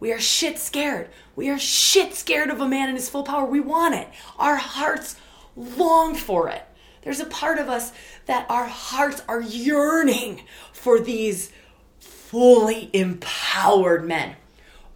[0.00, 1.08] We are shit scared.
[1.34, 3.44] We are shit scared of a man in his full power.
[3.44, 4.08] We want it.
[4.38, 5.16] Our hearts
[5.56, 6.62] long for it.
[7.02, 7.92] There's a part of us
[8.26, 11.52] that our hearts are yearning for these
[12.00, 14.36] fully empowered men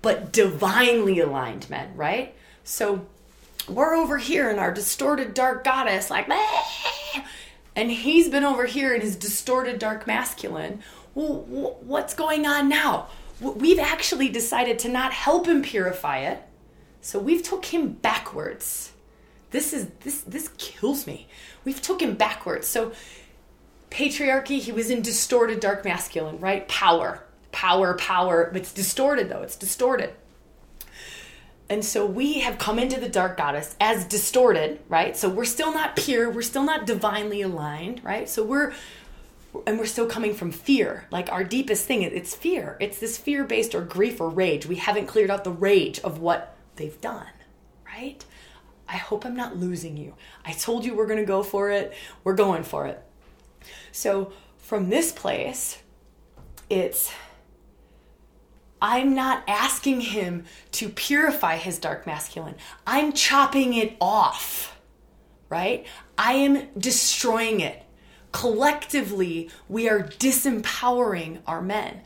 [0.00, 2.34] but divinely aligned men, right?
[2.64, 3.06] So
[3.68, 6.28] we're over here in our distorted dark goddess, like,
[7.74, 10.82] and he's been over here in his distorted dark masculine.
[11.18, 13.08] Well, what's going on now?
[13.40, 16.42] We've actually decided to not help him purify it,
[17.00, 18.92] so we've took him backwards.
[19.50, 21.26] This is this this kills me.
[21.64, 22.66] We've took him backwards.
[22.66, 22.92] So
[23.90, 26.68] patriarchy, he was in distorted dark masculine, right?
[26.68, 28.52] Power power, power.
[28.54, 30.14] It's distorted though, it's distorted.
[31.70, 35.16] and so we have come into the dark goddess as distorted, right?
[35.16, 38.28] So we're still not pure, we're still not divinely aligned, right?
[38.28, 38.72] So we're
[39.66, 41.06] and we're still coming from fear.
[41.10, 42.76] Like our deepest thing, it's fear.
[42.80, 44.66] It's this fear based or grief or rage.
[44.66, 47.26] We haven't cleared out the rage of what they've done,
[47.86, 48.24] right?
[48.88, 50.14] I hope I'm not losing you.
[50.44, 51.94] I told you we're going to go for it.
[52.24, 53.02] We're going for it.
[53.92, 55.78] So from this place,
[56.70, 57.12] it's
[58.80, 62.54] I'm not asking him to purify his dark masculine.
[62.86, 64.78] I'm chopping it off,
[65.48, 65.84] right?
[66.16, 67.82] I am destroying it.
[68.32, 72.02] Collectively, we are disempowering our men.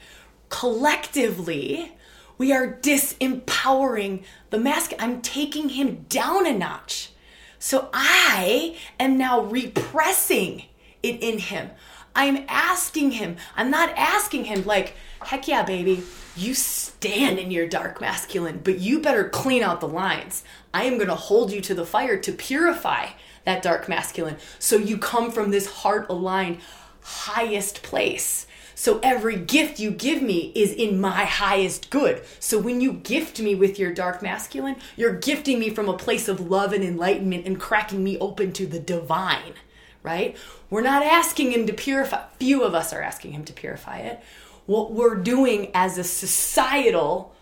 [0.48, 1.92] Collectively,
[2.38, 5.04] we are disempowering the masculine.
[5.04, 7.10] I'm taking him down a notch.
[7.58, 10.64] So I am now repressing
[11.02, 11.70] it in him.
[12.14, 13.36] I'm asking him.
[13.56, 16.02] I'm not asking him, like, heck yeah, baby,
[16.36, 20.44] you stand in your dark masculine, but you better clean out the lines.
[20.74, 23.10] I am going to hold you to the fire to purify
[23.44, 24.36] that dark masculine.
[24.58, 26.58] So you come from this heart aligned
[27.02, 28.46] highest place.
[28.74, 32.22] So every gift you give me is in my highest good.
[32.40, 36.28] So when you gift me with your dark masculine, you're gifting me from a place
[36.28, 39.54] of love and enlightenment and cracking me open to the divine,
[40.02, 40.36] right?
[40.70, 42.24] We're not asking him to purify.
[42.38, 44.20] Few of us are asking him to purify it.
[44.66, 47.34] What we're doing as a societal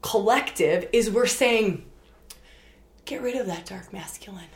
[0.00, 1.84] collective is we're saying,
[3.04, 4.48] get rid of that dark masculine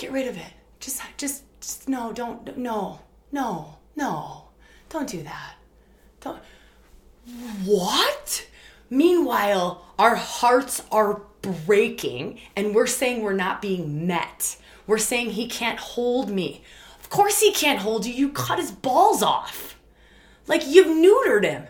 [0.00, 0.52] Get rid of it.
[0.78, 4.44] Just, just, just no, don't, no, no, no,
[4.88, 5.56] don't do that.
[6.22, 6.40] Don't.
[7.66, 8.46] What?
[8.88, 14.56] Meanwhile, our hearts are breaking and we're saying we're not being met.
[14.86, 16.64] We're saying he can't hold me.
[16.98, 18.14] Of course he can't hold you.
[18.14, 19.78] You cut his balls off.
[20.46, 21.66] Like you've neutered him.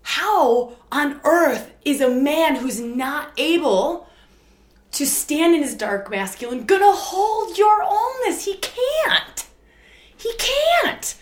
[0.00, 4.08] How on earth is a man who's not able
[4.92, 8.44] to stand in his dark masculine gonna hold your allness.
[8.44, 9.46] He can't.
[10.16, 11.14] He can't.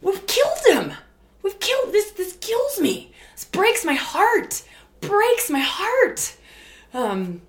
[0.00, 0.92] We've killed him.
[1.42, 2.12] We've killed this.
[2.12, 3.12] This kills me.
[3.34, 4.62] This breaks my heart.
[5.00, 6.36] Breaks my heart.
[6.94, 7.42] Um,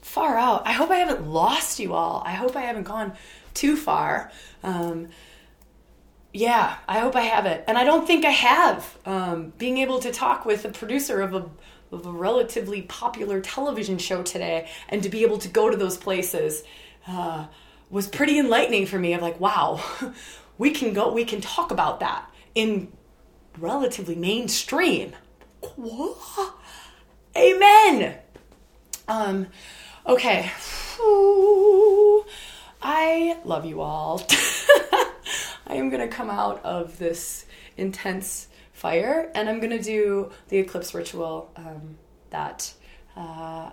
[0.00, 0.66] far out.
[0.66, 2.22] I hope I haven't lost you all.
[2.24, 3.12] I hope I haven't gone
[3.54, 4.30] too far.
[4.62, 5.08] Um,
[6.32, 7.64] yeah, I hope I have it.
[7.66, 8.98] And I don't think I have.
[9.06, 11.48] Um, being able to talk with the producer of a
[11.90, 16.62] relatively popular television show today and to be able to go to those places
[17.06, 17.46] uh,
[17.90, 19.82] was pretty enlightening for me of like wow
[20.58, 22.90] we can go we can talk about that in
[23.58, 25.12] relatively mainstream.
[27.36, 28.18] Amen.
[29.08, 29.46] Um
[30.06, 30.50] okay.
[32.82, 34.22] I love you all.
[35.66, 37.46] I am gonna come out of this
[37.76, 38.48] intense
[38.86, 41.98] fire, and I'm gonna do the eclipse ritual um,
[42.30, 42.72] that
[43.16, 43.70] uh,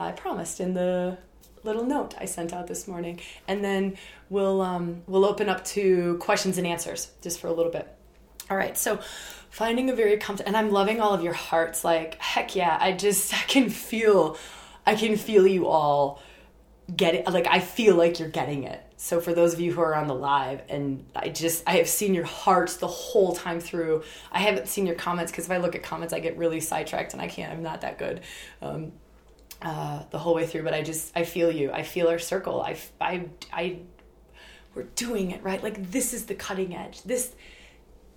[0.00, 1.18] I promised in the
[1.62, 3.96] little note I sent out this morning, and then
[4.28, 7.86] we'll um, we'll open up to questions and answers just for a little bit.
[8.50, 8.98] All right, so
[9.50, 11.84] finding a very comfortable, and I'm loving all of your hearts.
[11.84, 14.36] Like heck yeah, I just I can feel,
[14.84, 16.20] I can feel you all
[16.96, 17.28] get it.
[17.28, 18.82] Like I feel like you're getting it.
[18.98, 21.88] So for those of you who are on the live, and I just I have
[21.88, 24.04] seen your hearts the whole time through.
[24.32, 27.12] I haven't seen your comments because if I look at comments, I get really sidetracked
[27.12, 27.52] and I can't.
[27.52, 28.22] I'm not that good.
[28.62, 28.92] Um,
[29.60, 31.72] uh, the whole way through, but I just I feel you.
[31.72, 32.62] I feel our circle.
[32.62, 33.80] I I I
[34.74, 35.62] we're doing it right.
[35.62, 37.02] Like this is the cutting edge.
[37.02, 37.34] This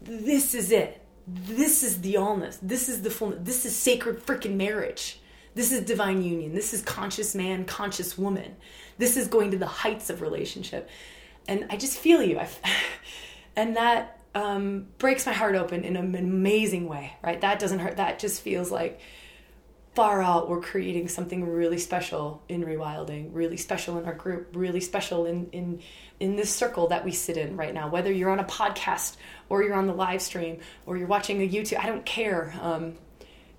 [0.01, 1.01] this is it.
[1.27, 2.57] This is the allness.
[2.61, 3.39] This is the fullness.
[3.43, 5.19] This is sacred freaking marriage.
[5.55, 6.53] This is divine union.
[6.53, 8.55] This is conscious man, conscious woman.
[8.97, 10.89] This is going to the heights of relationship.
[11.47, 12.39] And I just feel you.
[12.39, 12.47] I,
[13.55, 17.41] and that um, breaks my heart open in an amazing way, right?
[17.41, 17.97] That doesn't hurt.
[17.97, 18.99] That just feels like
[19.95, 24.79] far out we're creating something really special in rewilding really special in our group really
[24.79, 25.81] special in in
[26.19, 29.17] in this circle that we sit in right now whether you're on a podcast
[29.49, 32.93] or you're on the live stream or you're watching a youtube i don't care um,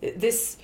[0.01, 0.57] this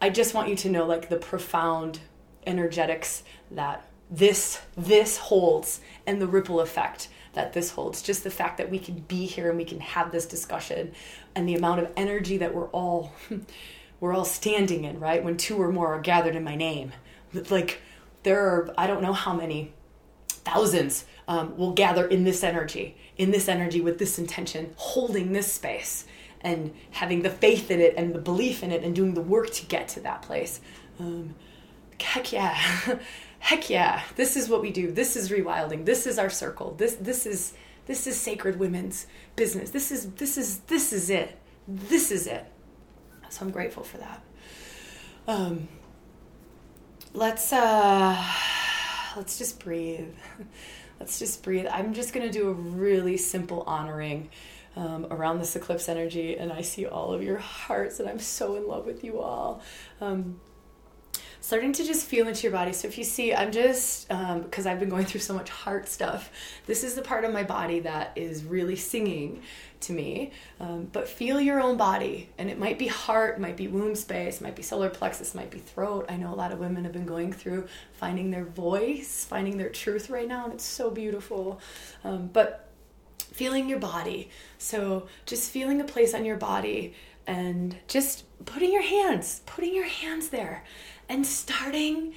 [0.00, 2.00] I just want you to know like the profound
[2.46, 8.02] energetics that this this holds and the ripple effect that this holds.
[8.02, 10.92] Just the fact that we can be here and we can have this discussion
[11.34, 13.12] and the amount of energy that we're all
[14.00, 15.22] we're all standing in right?
[15.22, 16.92] When two or more are gathered in my name.
[17.32, 17.80] Like
[18.22, 19.72] there are i don't know how many
[20.28, 25.52] thousands um, will gather in this energy in this energy with this intention holding this
[25.52, 26.06] space
[26.42, 29.50] and having the faith in it and the belief in it and doing the work
[29.50, 30.60] to get to that place.
[30.98, 31.34] Um,
[32.00, 32.58] heck yeah.
[33.38, 34.02] heck yeah.
[34.16, 34.90] This is what we do.
[34.90, 35.84] This is rewilding.
[35.84, 36.74] This is our circle.
[36.76, 37.54] This this is
[37.86, 39.70] this is sacred women's business.
[39.70, 41.38] This is this is this is it.
[41.66, 42.46] This is it.
[43.28, 44.22] So I'm grateful for that.
[45.28, 45.68] Um,
[47.12, 48.16] let's uh
[49.16, 50.08] let's just breathe.
[51.00, 51.66] let's just breathe.
[51.70, 54.30] I'm just going to do a really simple honoring
[54.76, 58.56] um, around this eclipse energy, and I see all of your hearts, and I'm so
[58.56, 59.62] in love with you all.
[60.00, 60.40] Um,
[61.40, 62.72] starting to just feel into your body.
[62.72, 65.88] So if you see, I'm just, because um, I've been going through so much heart
[65.88, 66.30] stuff,
[66.66, 69.42] this is the part of my body that is really singing
[69.80, 70.32] to me.
[70.60, 72.28] Um, but feel your own body.
[72.36, 75.58] And it might be heart, might be womb space, might be solar plexus, might be
[75.58, 76.06] throat.
[76.08, 79.70] I know a lot of women have been going through finding their voice, finding their
[79.70, 81.60] truth right now, and it's so beautiful.
[82.04, 82.69] Um, but
[83.32, 84.30] feeling your body.
[84.58, 86.94] So just feeling a place on your body
[87.26, 90.64] and just putting your hands, putting your hands there
[91.08, 92.14] and starting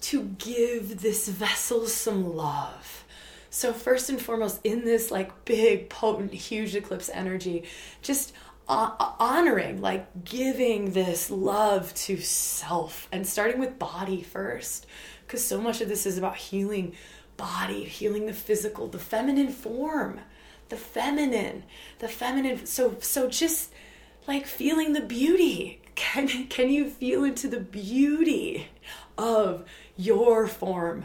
[0.00, 3.04] to give this vessel some love.
[3.48, 7.64] So, first and foremost, in this like big, potent, huge eclipse energy,
[8.02, 8.34] just
[8.68, 14.86] honoring, like giving this love to self and starting with body first.
[15.26, 16.94] Because so much of this is about healing
[17.36, 20.20] body, healing the physical, the feminine form,
[20.68, 21.64] the feminine,
[21.98, 22.66] the feminine.
[22.66, 23.72] So, so just
[24.26, 28.68] like feeling the beauty, can, can you feel into the beauty
[29.18, 29.64] of
[29.96, 31.04] your form,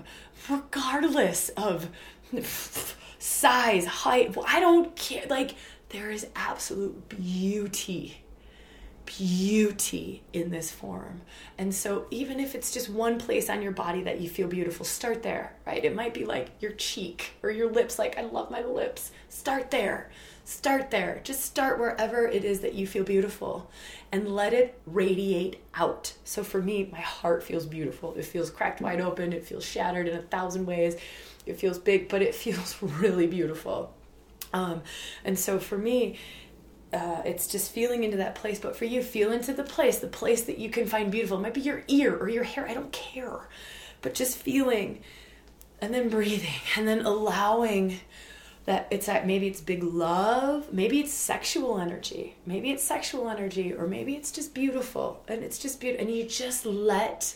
[0.49, 1.89] regardless of
[3.19, 4.35] size, height?
[4.47, 5.25] I don't care.
[5.29, 5.55] Like,
[5.89, 8.20] there is absolute beauty
[9.17, 11.21] beauty in this form.
[11.57, 14.85] And so, even if it's just one place on your body that you feel beautiful,
[14.85, 15.83] start there, right?
[15.83, 19.11] It might be like your cheek or your lips, like, I love my lips.
[19.29, 20.09] Start there.
[20.43, 21.21] Start there.
[21.23, 23.69] Just start wherever it is that you feel beautiful
[24.11, 26.13] and let it radiate out.
[26.23, 28.13] So for me, my heart feels beautiful.
[28.15, 29.33] It feels cracked wide open.
[29.33, 30.95] It feels shattered in a thousand ways.
[31.45, 33.93] It feels big, but it feels really beautiful.
[34.53, 34.81] Um,
[35.23, 36.17] and so for me,
[36.93, 38.59] uh, it's just feeling into that place.
[38.59, 41.37] But for you, feel into the place, the place that you can find beautiful.
[41.37, 42.67] It might be your ear or your hair.
[42.67, 43.47] I don't care.
[44.01, 45.01] But just feeling
[45.79, 47.99] and then breathing and then allowing
[48.65, 53.73] that it's that maybe it's big love, maybe it's sexual energy, maybe it's sexual energy,
[53.73, 56.05] or maybe it's just beautiful and it's just beautiful.
[56.05, 57.35] And you just let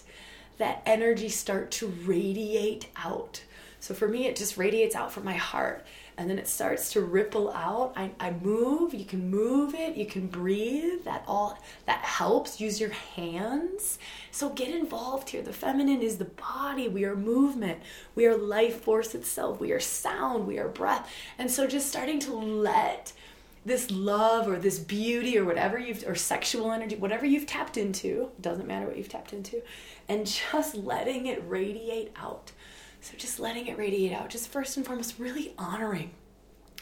[0.58, 3.43] that energy start to radiate out.
[3.80, 5.86] So for me, it just radiates out from my heart
[6.18, 7.93] and then it starts to ripple out.
[7.95, 11.03] I, I move, you can move it, you can breathe.
[11.03, 12.61] That all that helps.
[12.61, 13.99] Use your hands.
[14.32, 15.41] So get involved here.
[15.41, 16.88] The feminine is the body.
[16.88, 17.80] We are movement.
[18.16, 19.59] We are life force itself.
[19.59, 20.47] We are sound.
[20.47, 21.11] We are breath.
[21.38, 23.13] And so just starting to let
[23.66, 28.30] this love or this beauty or whatever you've or sexual energy, whatever you've tapped into,
[28.39, 29.61] doesn't matter what you've tapped into,
[30.07, 32.51] and just letting it radiate out.
[33.06, 36.10] So just letting it radiate out, just first and foremost, really honoring,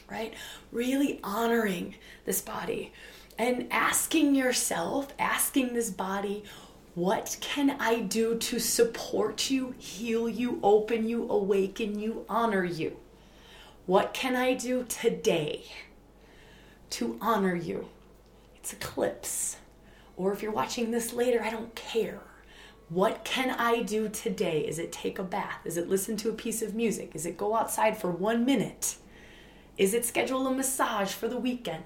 [0.09, 0.33] right?
[0.71, 2.93] Really honoring this body
[3.37, 6.45] and asking yourself, asking this body,
[6.95, 12.95] what can I do to support you, heal you, open you, awaken you, honor you?
[13.85, 15.65] What can I do today
[16.91, 17.89] to honor you?
[18.55, 19.57] It's eclipse.
[20.15, 22.21] Or if you're watching this later, I don't care.
[22.89, 24.61] What can I do today?
[24.67, 25.61] Is it take a bath?
[25.65, 27.11] Is it listen to a piece of music?
[27.15, 28.97] Is it go outside for one minute?
[29.77, 31.85] Is it schedule a massage for the weekend?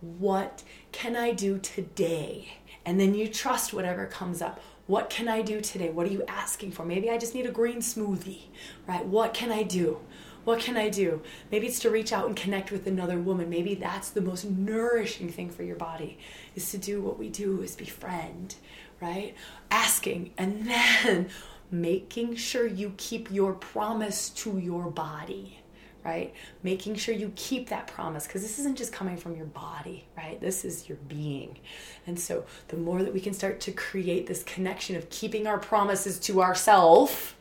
[0.00, 0.62] What
[0.92, 2.58] can I do today?
[2.86, 4.60] And then you trust whatever comes up.
[4.86, 5.90] What can I do today?
[5.90, 6.84] What are you asking for?
[6.84, 8.44] Maybe I just need a green smoothie,
[8.86, 9.04] right?
[9.04, 9.98] What can I do?
[10.44, 11.20] What can I do?
[11.52, 13.50] Maybe it's to reach out and connect with another woman.
[13.50, 16.16] Maybe that's the most nourishing thing for your body
[16.56, 18.54] is to do what we do is befriend,
[19.00, 19.34] right?
[19.70, 21.28] Asking and then
[21.70, 25.60] making sure you keep your promise to your body,
[26.04, 26.32] right?
[26.62, 30.40] Making sure you keep that promise because this isn't just coming from your body, right?
[30.40, 31.58] This is your being.
[32.06, 35.58] And so the more that we can start to create this connection of keeping our
[35.58, 37.34] promises to ourselves,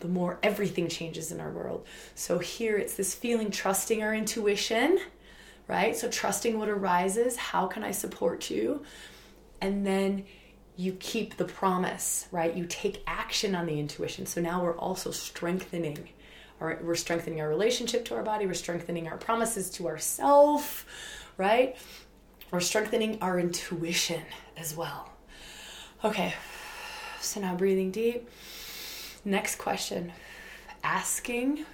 [0.00, 1.86] the more everything changes in our world.
[2.14, 4.98] So here it's this feeling trusting our intuition,
[5.68, 5.96] right?
[5.96, 8.82] So trusting what arises, how can I support you?
[9.60, 10.24] And then
[10.76, 12.54] you keep the promise, right?
[12.54, 14.26] You take action on the intuition.
[14.26, 16.10] So now we're also strengthening.
[16.60, 18.46] Our, we're strengthening our relationship to our body.
[18.46, 20.84] We're strengthening our promises to ourselves,
[21.38, 21.76] right?
[22.50, 24.22] We're strengthening our intuition
[24.56, 25.10] as well.
[26.04, 26.34] Okay,
[27.20, 28.28] so now breathing deep.
[29.24, 30.12] Next question.
[30.84, 31.64] Asking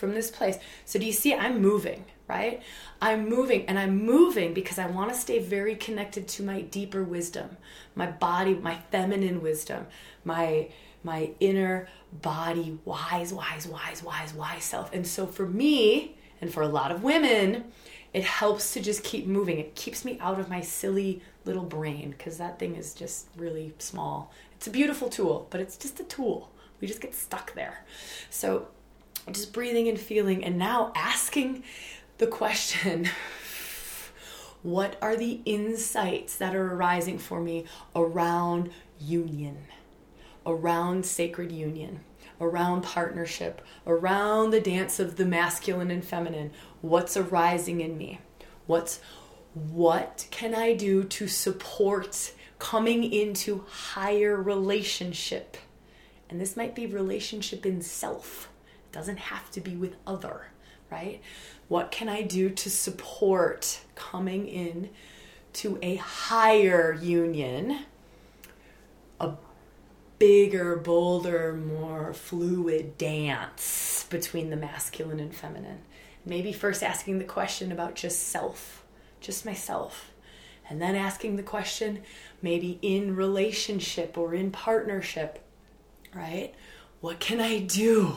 [0.00, 0.58] from this place.
[0.84, 2.62] So, do you see I'm moving, right?
[3.02, 7.02] I'm moving and I'm moving because I want to stay very connected to my deeper
[7.02, 7.56] wisdom,
[7.96, 9.86] my body, my feminine wisdom,
[10.24, 10.68] my
[11.02, 14.92] my inner body wise wise wise wise wise self.
[14.94, 17.64] And so for me and for a lot of women,
[18.12, 19.58] it helps to just keep moving.
[19.58, 23.74] It keeps me out of my silly little brain because that thing is just really
[23.78, 24.32] small.
[24.54, 26.52] It's a beautiful tool, but it's just a tool.
[26.80, 27.84] We just get stuck there.
[28.30, 28.68] So
[29.32, 31.62] just breathing and feeling, and now asking
[32.20, 33.08] the question
[34.62, 37.64] what are the insights that are arising for me
[37.96, 39.58] around union,
[40.46, 42.00] around sacred union?
[42.40, 46.50] around partnership, around the dance of the masculine and feminine.
[46.80, 48.20] What's arising in me?
[48.66, 49.00] What's
[49.52, 55.58] what can I do to support coming into higher relationship?
[56.30, 58.48] And this might be relationship in self.
[58.86, 60.46] It doesn't have to be with other,
[60.90, 61.20] right?
[61.68, 64.90] What can I do to support coming in
[65.54, 67.80] to a higher union?
[69.20, 69.34] A
[70.18, 75.80] bigger, bolder, more fluid dance between the masculine and feminine.
[76.26, 78.84] Maybe first asking the question about just self,
[79.20, 80.12] just myself.
[80.68, 82.02] And then asking the question,
[82.42, 85.44] maybe in relationship or in partnership,
[86.14, 86.54] right?
[87.00, 88.16] What can I do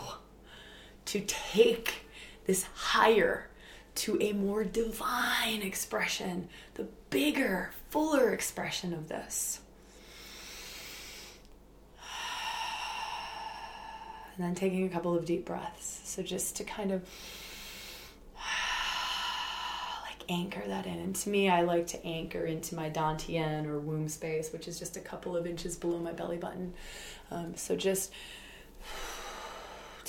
[1.06, 2.03] to take
[2.46, 3.50] this higher
[3.96, 9.60] to a more divine expression, the bigger, fuller expression of this?
[14.36, 16.02] And then taking a couple of deep breaths.
[16.06, 17.04] So just to kind of
[20.04, 20.94] like anchor that in.
[20.94, 24.80] And to me, I like to anchor into my dantian or womb space, which is
[24.80, 26.74] just a couple of inches below my belly button.
[27.30, 28.12] Um, so just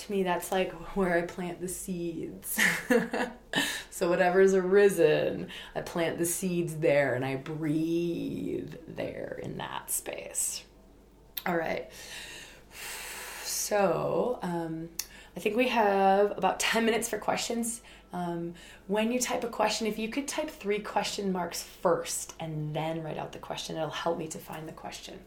[0.04, 2.60] to me, that's like where I plant the seeds.
[3.90, 10.64] so whatever's arisen, I plant the seeds there and I breathe there in that space.
[11.46, 11.90] All right.
[13.42, 14.88] So um,
[15.36, 17.80] I think we have about 10 minutes for questions.
[18.12, 18.54] Um,
[18.86, 23.02] when you type a question, if you could type three question marks first and then
[23.02, 25.18] write out the question, it'll help me to find the question.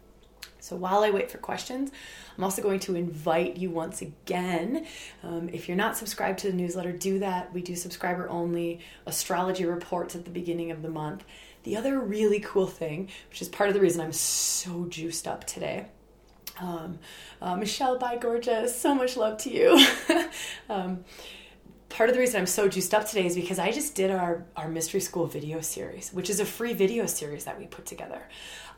[0.68, 1.90] So while I wait for questions,
[2.36, 4.86] I'm also going to invite you once again.
[5.22, 7.52] Um, if you're not subscribed to the newsletter, do that.
[7.54, 11.24] We do subscriber only astrology reports at the beginning of the month.
[11.62, 15.44] The other really cool thing, which is part of the reason I'm so juiced up
[15.44, 15.86] today,
[16.60, 16.98] um,
[17.40, 18.78] uh, Michelle, bye, gorgeous.
[18.78, 19.86] So much love to you.
[20.68, 21.04] um,
[21.88, 24.44] part of the reason I'm so juiced up today is because I just did our,
[24.56, 28.22] our mystery school video series, which is a free video series that we put together.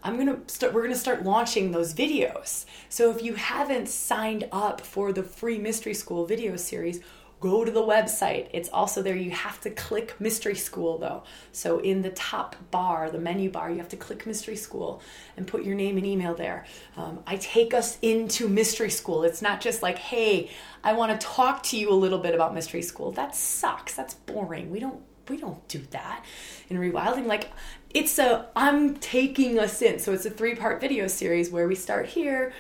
[0.03, 0.73] I'm gonna start.
[0.73, 2.65] We're gonna start launching those videos.
[2.89, 7.01] So if you haven't signed up for the free mystery school video series,
[7.41, 8.49] go to the website.
[8.53, 9.17] It's also there.
[9.17, 11.25] You have to click Mystery School though.
[11.53, 15.03] So in the top bar, the menu bar, you have to click Mystery School
[15.37, 16.67] and put your name and email there.
[16.97, 19.25] Um, I take us into Mystery School.
[19.25, 20.51] It's not just like, hey,
[20.85, 23.13] I want to talk to you a little bit about Mystery School.
[23.13, 23.95] That sucks.
[23.95, 24.71] That's boring.
[24.71, 26.25] We don't we don't do that
[26.69, 27.27] in rewilding.
[27.27, 27.51] Like
[27.93, 29.99] it's a I'm taking us in.
[29.99, 32.53] So it's a three part video series where we start here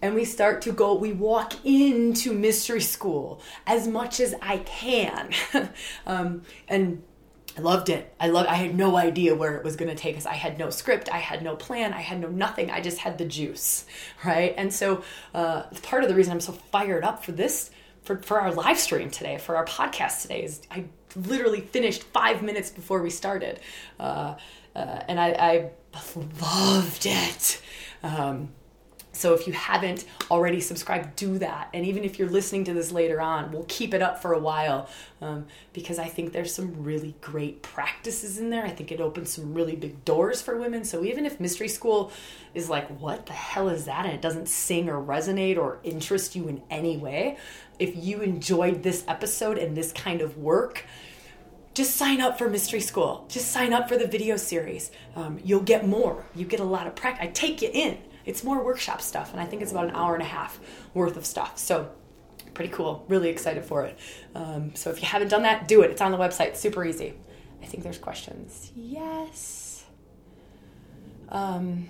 [0.00, 5.32] and we start to go we walk into mystery school as much as i can
[6.06, 7.02] um, and
[7.56, 8.14] I loved it.
[8.20, 10.26] I loved I had no idea where it was going to take us.
[10.26, 12.70] I had no script, I had no plan, I had no nothing.
[12.70, 13.84] I just had the juice,
[14.24, 14.54] right?
[14.56, 15.02] And so
[15.34, 17.72] uh, part of the reason I'm so fired up for this
[18.02, 20.84] for for our live stream today, for our podcast today is I
[21.16, 23.58] literally finished 5 minutes before we started.
[23.98, 24.36] Uh,
[24.78, 25.70] uh, and I, I
[26.40, 27.60] loved it.
[28.02, 28.50] Um,
[29.10, 31.70] so if you haven't already subscribed, do that.
[31.74, 34.38] And even if you're listening to this later on, we'll keep it up for a
[34.38, 34.88] while
[35.20, 38.64] um, because I think there's some really great practices in there.
[38.64, 40.84] I think it opens some really big doors for women.
[40.84, 42.12] So even if Mystery School
[42.54, 44.06] is like, what the hell is that?
[44.06, 47.38] And it doesn't sing or resonate or interest you in any way,
[47.80, 50.84] if you enjoyed this episode and this kind of work,
[51.78, 53.24] just sign up for Mystery School.
[53.28, 54.90] Just sign up for the video series.
[55.16, 56.26] Um, you'll get more.
[56.34, 57.24] You get a lot of practice.
[57.26, 57.98] I take you in
[58.28, 60.60] it's more workshop stuff, and I think it's about an hour and a half
[60.92, 61.56] worth of stuff.
[61.56, 61.90] So
[62.52, 63.06] pretty cool.
[63.08, 63.98] Really excited for it.
[64.34, 65.90] Um, so if you haven't done that, do it.
[65.90, 66.54] It's on the website.
[66.54, 67.14] Super easy.
[67.62, 68.70] I think there's questions.
[68.76, 69.86] Yes.
[71.30, 71.88] Um,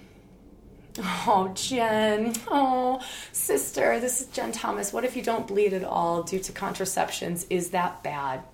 [1.01, 2.35] oh, Jen.
[2.47, 3.99] Oh, sister.
[3.99, 4.93] This is Jen Thomas.
[4.93, 7.47] What if you don't bleed at all due to contraceptions?
[7.51, 8.45] Is that bad?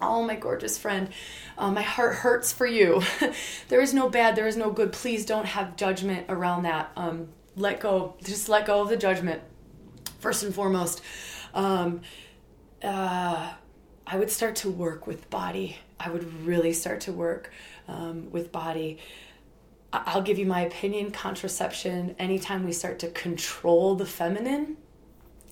[0.00, 1.08] Oh, my gorgeous friend,
[1.56, 3.02] uh, my heart hurts for you.
[3.68, 4.92] there is no bad, there is no good.
[4.92, 6.92] Please don't have judgment around that.
[6.96, 9.40] Um, let go, just let go of the judgment.
[10.18, 11.00] First and foremost,
[11.54, 12.02] um,
[12.82, 13.52] uh,
[14.06, 15.78] I would start to work with body.
[15.98, 17.50] I would really start to work
[17.88, 18.98] um, with body.
[19.92, 24.76] I'll give you my opinion contraception, anytime we start to control the feminine,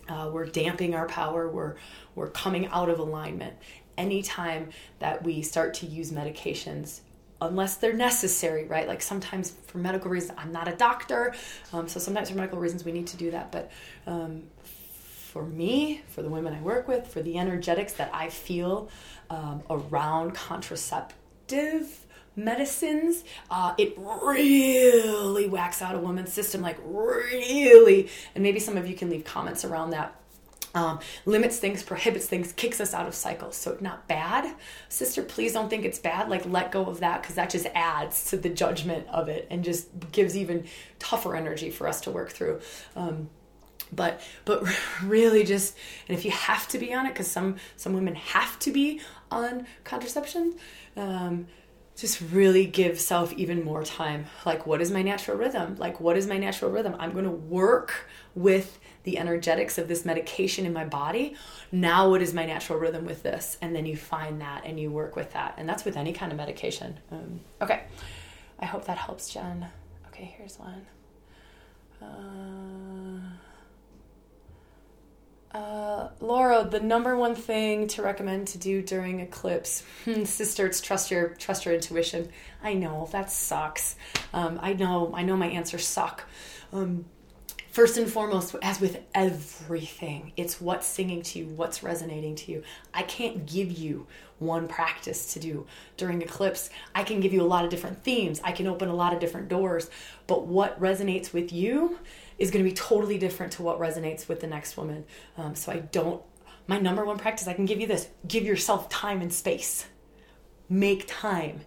[0.06, 1.76] uh, we're damping our power, we're,
[2.14, 3.54] we're coming out of alignment
[3.96, 7.00] anytime that we start to use medications
[7.40, 8.88] unless they're necessary, right?
[8.88, 11.34] Like sometimes for medical reasons, I'm not a doctor,
[11.72, 13.52] um, so sometimes for medical reasons we need to do that.
[13.52, 13.70] But
[14.06, 18.88] um, for me, for the women I work with, for the energetics that I feel
[19.30, 28.08] um, around contraceptive medicines, uh, it really whacks out a woman's system, like really.
[28.34, 30.14] And maybe some of you can leave comments around that
[30.74, 33.56] um, limits things, prohibits things, kicks us out of cycles.
[33.56, 34.54] So, not bad.
[34.88, 36.28] Sister, please don't think it's bad.
[36.28, 39.64] Like, let go of that because that just adds to the judgment of it and
[39.64, 40.66] just gives even
[40.98, 42.60] tougher energy for us to work through.
[42.96, 43.30] Um,
[43.92, 44.64] but but
[45.02, 45.76] really just
[46.08, 49.00] and if you have to be on it because some some women have to be
[49.30, 50.54] on contraception
[50.96, 51.46] um,
[51.96, 56.16] just really give self even more time like what is my natural rhythm like what
[56.16, 60.72] is my natural rhythm i'm going to work with the energetics of this medication in
[60.72, 61.36] my body.
[61.70, 63.56] Now, what is my natural rhythm with this?
[63.62, 65.54] And then you find that and you work with that.
[65.56, 66.98] And that's with any kind of medication.
[67.12, 67.84] Um, okay.
[68.58, 69.68] I hope that helps, Jen.
[70.08, 70.86] Okay, here's one.
[72.02, 73.36] Uh,
[75.54, 79.84] uh, Laura, the number one thing to recommend to do during eclipse,
[80.24, 82.28] sister, it's trust your trust your intuition.
[82.62, 83.94] I know that sucks.
[84.32, 86.24] Um, I know I know my answers suck.
[86.72, 87.04] Um,
[87.70, 92.64] first and foremost, as with everything, it's what's singing to you, what's resonating to you.
[92.92, 94.08] I can't give you
[94.40, 96.68] one practice to do during eclipse.
[96.96, 99.20] I can give you a lot of different themes, I can open a lot of
[99.20, 99.88] different doors,
[100.26, 102.00] but what resonates with you
[102.38, 105.04] is going to be totally different to what resonates with the next woman.
[105.36, 106.22] Um, so I don't,
[106.66, 109.86] my number one practice, I can give you this give yourself time and space,
[110.68, 111.60] make time.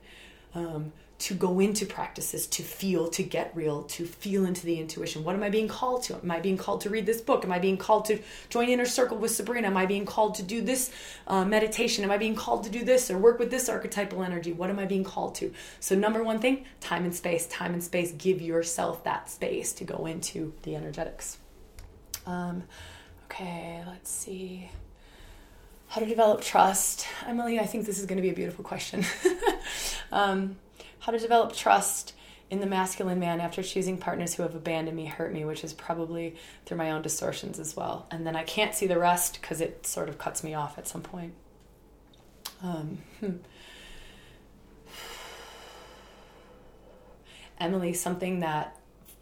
[0.54, 5.24] Um, to go into practices, to feel, to get real, to feel into the intuition.
[5.24, 6.16] What am I being called to?
[6.16, 7.44] Am I being called to read this book?
[7.44, 9.68] Am I being called to join Inner Circle with Sabrina?
[9.68, 10.92] Am I being called to do this
[11.26, 12.04] uh, meditation?
[12.04, 14.54] Am I being called to do this or work with this archetypal energy?
[14.54, 15.52] What am I being called to?
[15.80, 17.48] So, number one thing time and space.
[17.48, 18.12] Time and space.
[18.12, 21.40] Give yourself that space to go into the energetics.
[22.28, 22.64] Um,
[23.26, 24.70] okay, let's see.
[25.88, 27.08] How to develop trust.
[27.26, 29.04] Emily, I think this is going to be a beautiful question.
[30.12, 30.58] um,
[31.08, 32.14] how to develop trust
[32.50, 35.72] in the masculine man after choosing partners who have abandoned me, hurt me, which is
[35.72, 36.36] probably
[36.66, 38.06] through my own distortions as well.
[38.12, 40.86] And then I can't see the rest because it sort of cuts me off at
[40.86, 41.34] some point.
[42.62, 43.38] Um, hmm.
[47.58, 48.78] Emily, something that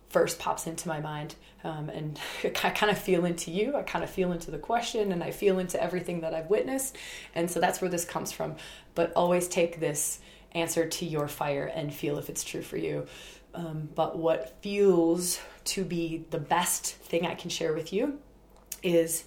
[0.10, 2.20] first pops into my mind, um, and
[2.64, 5.30] I kind of feel into you, I kind of feel into the question, and I
[5.30, 6.98] feel into everything that I've witnessed.
[7.36, 8.56] And so that's where this comes from.
[8.96, 10.20] But always take this
[10.56, 13.06] answer to your fire and feel if it's true for you.
[13.54, 18.20] Um, but what feels to be the best thing I can share with you
[18.84, 19.26] is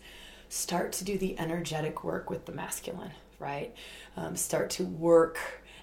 [0.48, 3.74] start to do the energetic work with the masculine, right?
[4.16, 5.38] Um, start to work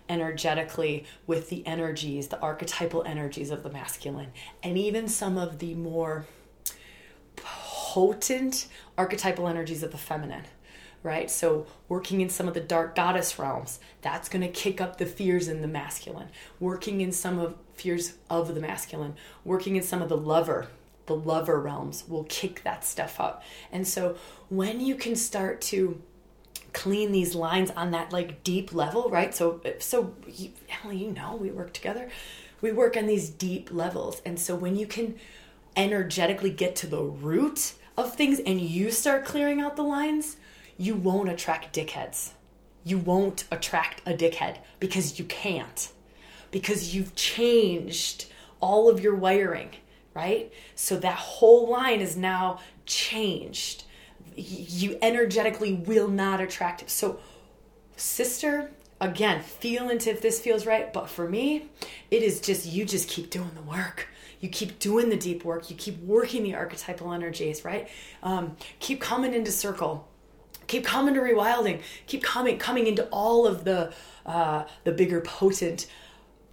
[0.09, 4.31] energetically with the energies, the archetypal energies of the masculine,
[4.61, 6.25] and even some of the more
[7.35, 8.67] potent
[8.97, 10.43] archetypal energies of the feminine
[11.05, 11.29] right?
[11.29, 15.05] So, working in some of the dark goddess realms, that's going to kick up the
[15.05, 16.29] fears in the masculine.
[16.59, 20.67] Working in some of fears of the masculine, working in some of the lover,
[21.05, 23.43] the lover realms will kick that stuff up.
[23.71, 24.17] And so,
[24.49, 26.01] when you can start to
[26.73, 29.33] clean these lines on that like deep level, right?
[29.33, 32.09] So, so you, Emily, you know, we work together.
[32.61, 34.21] We work on these deep levels.
[34.25, 35.15] And so, when you can
[35.77, 40.37] energetically get to the root of things and you start clearing out the lines,
[40.77, 42.31] you won't attract dickheads.
[42.83, 45.91] You won't attract a dickhead because you can't.
[46.51, 48.25] Because you've changed
[48.61, 49.69] all of your wiring,
[50.13, 50.51] right?
[50.75, 53.83] So that whole line is now changed.
[54.35, 56.89] You energetically will not attract it.
[56.89, 57.19] So,
[57.95, 58.71] sister,
[59.01, 60.91] again, feel into if this feels right.
[60.93, 61.69] But for me,
[62.11, 64.07] it is just, you just keep doing the work
[64.41, 67.89] you keep doing the deep work you keep working the archetypal energies right
[68.21, 70.07] um, keep coming into circle
[70.67, 71.81] keep coming to rewilding.
[72.07, 73.93] Keep coming coming into all of the
[74.25, 75.87] uh, the bigger potent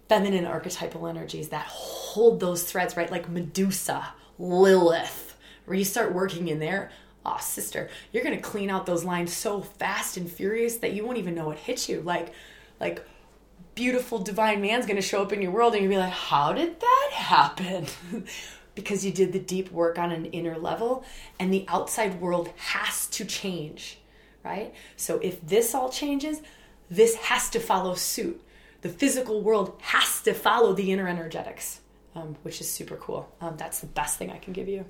[0.09, 3.11] feminine archetypal energies that hold those threads right?
[3.11, 5.35] Like medusa lilith.
[5.65, 6.91] Where you start working in there.
[7.25, 11.17] Oh sister you're gonna clean out those lines so fast and furious that you won't
[11.17, 12.01] even know what hit you.
[12.01, 12.33] Like
[12.79, 13.05] like
[13.75, 16.79] beautiful divine man's gonna show up in your world and you'll be like how did
[16.79, 17.87] that happen?
[18.75, 21.05] Because you did the deep work on an inner level
[21.39, 23.99] and the outside world has to change
[24.43, 24.73] right?
[24.97, 26.41] So if this all changes,
[26.89, 28.41] this has to follow suit.
[28.81, 31.79] The physical world has to follow the inner energetics,
[32.15, 33.33] um, which is super cool.
[33.39, 34.85] Um, that's the best thing I can give you.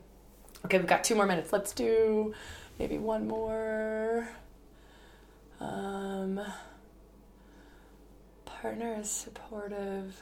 [0.66, 1.54] Okay, we've got two more minutes.
[1.54, 2.34] Let's do
[2.80, 4.28] maybe one more.
[5.60, 6.42] Um,
[8.46, 10.22] partner is supportive.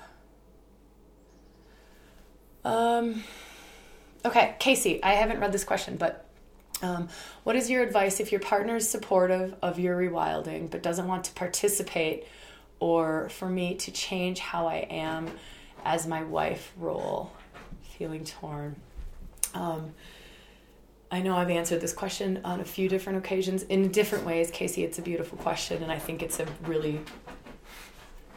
[2.66, 3.24] Um,
[4.26, 6.26] okay, Casey, I haven't read this question, but
[6.82, 7.10] um,
[7.44, 11.24] what is your advice if your partner is supportive of your rewilding but doesn't want
[11.26, 12.26] to participate
[12.80, 15.30] or for me to change how I am
[15.86, 17.32] as my wife role?
[17.98, 18.76] Feeling torn.
[19.54, 19.94] Um,
[21.12, 24.50] I know I've answered this question on a few different occasions in different ways.
[24.50, 27.02] Casey, it's a beautiful question, and I think it's a really,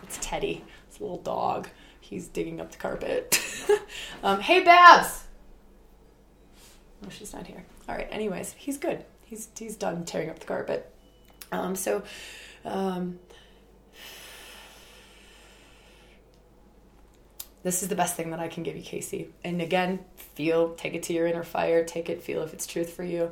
[0.02, 1.68] it's Teddy, it's a little dog.
[2.00, 3.40] He's digging up the carpet.
[4.22, 5.23] um, hey, Babs!
[7.10, 7.64] She's not here.
[7.88, 8.08] All right.
[8.10, 9.04] Anyways, he's good.
[9.24, 10.90] He's he's done tearing up the carpet.
[11.52, 12.02] Um, so,
[12.64, 13.18] um,
[17.62, 19.30] this is the best thing that I can give you, Casey.
[19.42, 22.92] And again, feel, take it to your inner fire, take it, feel if it's truth
[22.92, 23.30] for you.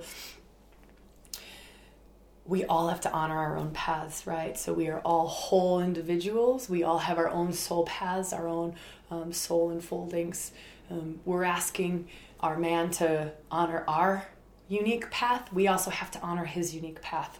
[2.44, 4.58] We all have to honor our own paths, right?
[4.58, 6.68] So we are all whole individuals.
[6.68, 8.74] We all have our own soul paths, our own
[9.10, 10.50] um, soul unfoldings.
[10.92, 12.08] Um, we're asking
[12.40, 14.26] our man to honor our
[14.68, 15.50] unique path.
[15.52, 17.38] We also have to honor his unique path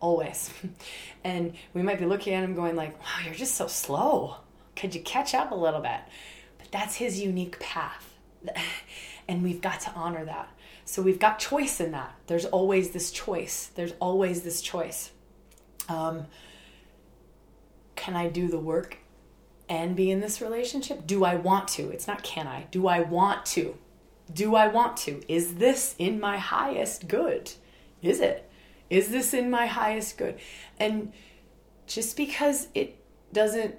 [0.00, 0.52] always.
[1.24, 4.36] And we might be looking at him going like, "Wow, you're just so slow."
[4.76, 6.00] Could you catch up a little bit?
[6.58, 8.14] But that's his unique path.
[9.28, 10.48] And we've got to honor that.
[10.84, 12.14] So we've got choice in that.
[12.28, 13.70] There's always this choice.
[13.74, 15.10] There's always this choice.
[15.88, 16.28] Um,
[17.96, 18.98] can I do the work
[19.68, 21.06] and be in this relationship?
[21.06, 21.90] Do I want to?
[21.90, 22.66] It's not can I.
[22.70, 23.76] Do I want to?
[24.32, 25.22] Do I want to?
[25.32, 27.52] Is this in my highest good?
[28.02, 28.50] Is it?
[28.90, 30.38] Is this in my highest good?
[30.78, 31.12] And
[31.86, 32.98] just because it
[33.32, 33.74] doesn't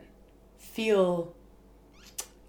[0.57, 1.33] feel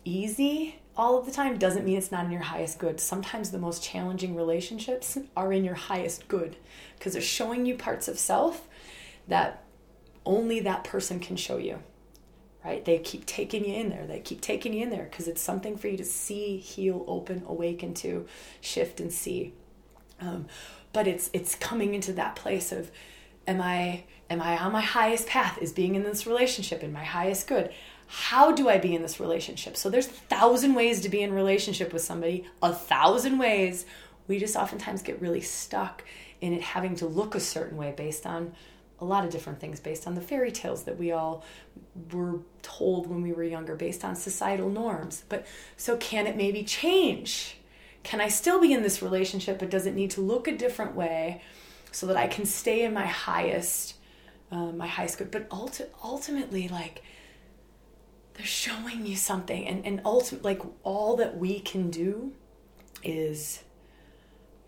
[0.05, 2.99] easy all of the time doesn't mean it's not in your highest good.
[2.99, 6.57] Sometimes the most challenging relationships are in your highest good
[6.99, 8.67] because they're showing you parts of self
[9.29, 9.63] that
[10.27, 11.79] only that person can show you.
[12.69, 12.85] Right?
[12.85, 14.07] They keep taking you in there.
[14.07, 17.43] They keep taking you in there because it's something for you to see, heal, open,
[17.47, 18.27] awaken to,
[18.61, 19.55] shift, and see.
[20.21, 20.47] Um,
[20.93, 22.91] but it's it's coming into that place of,
[23.47, 25.57] am I am I on my highest path?
[25.63, 27.73] Is being in this relationship in my highest good?
[28.09, 29.77] how do I be in this relationship?
[29.77, 33.85] So there's a thousand ways to be in relationship with somebody, a thousand ways.
[34.27, 36.05] We just oftentimes get really stuck
[36.41, 38.55] in it having to look a certain way based on
[39.01, 41.45] a lot of different things, based on the fairy tales that we all
[42.13, 45.25] were told when we were younger, based on societal norms.
[45.29, 45.47] But
[45.77, 47.59] so can it maybe change?
[48.03, 50.95] Can I still be in this relationship, but does it need to look a different
[50.95, 51.43] way
[51.93, 53.95] so that I can stay in my highest,
[54.51, 55.31] uh, my highest good?
[55.31, 57.03] But ulti- ultimately, like,
[58.39, 62.33] they're showing you something and and ultimately like all that we can do
[63.03, 63.65] is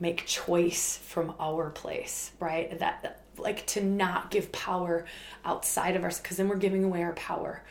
[0.00, 5.04] make choice from our place right that, that like to not give power
[5.44, 7.62] outside of us because then we're giving away our power.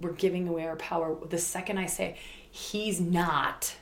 [0.00, 1.16] We're giving away our power.
[1.28, 2.16] The second i say
[2.50, 3.76] he's not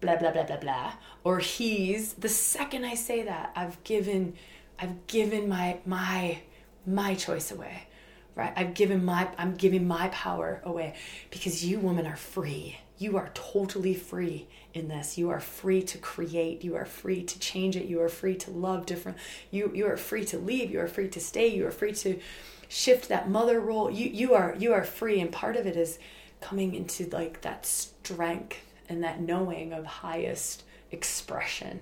[0.00, 0.92] blah blah blah blah blah
[1.24, 4.32] or he's the second i say that i've given
[4.78, 6.38] i've given my my
[6.86, 7.86] my choice away
[8.34, 8.52] right?
[8.56, 10.94] I've given my i'm giving my power away
[11.30, 12.78] because you women are free.
[12.98, 15.18] You are totally free in this.
[15.18, 16.64] You are free to create.
[16.64, 17.86] You are free to change it.
[17.86, 19.18] You are free to love different.
[19.50, 20.70] You you are free to leave.
[20.70, 21.48] You are free to stay.
[21.48, 22.20] You are free to
[22.68, 23.90] shift that mother role.
[23.90, 25.20] You you are you are free.
[25.20, 25.98] And part of it is
[26.40, 28.58] coming into like that strength
[28.88, 31.80] and that knowing of highest expression.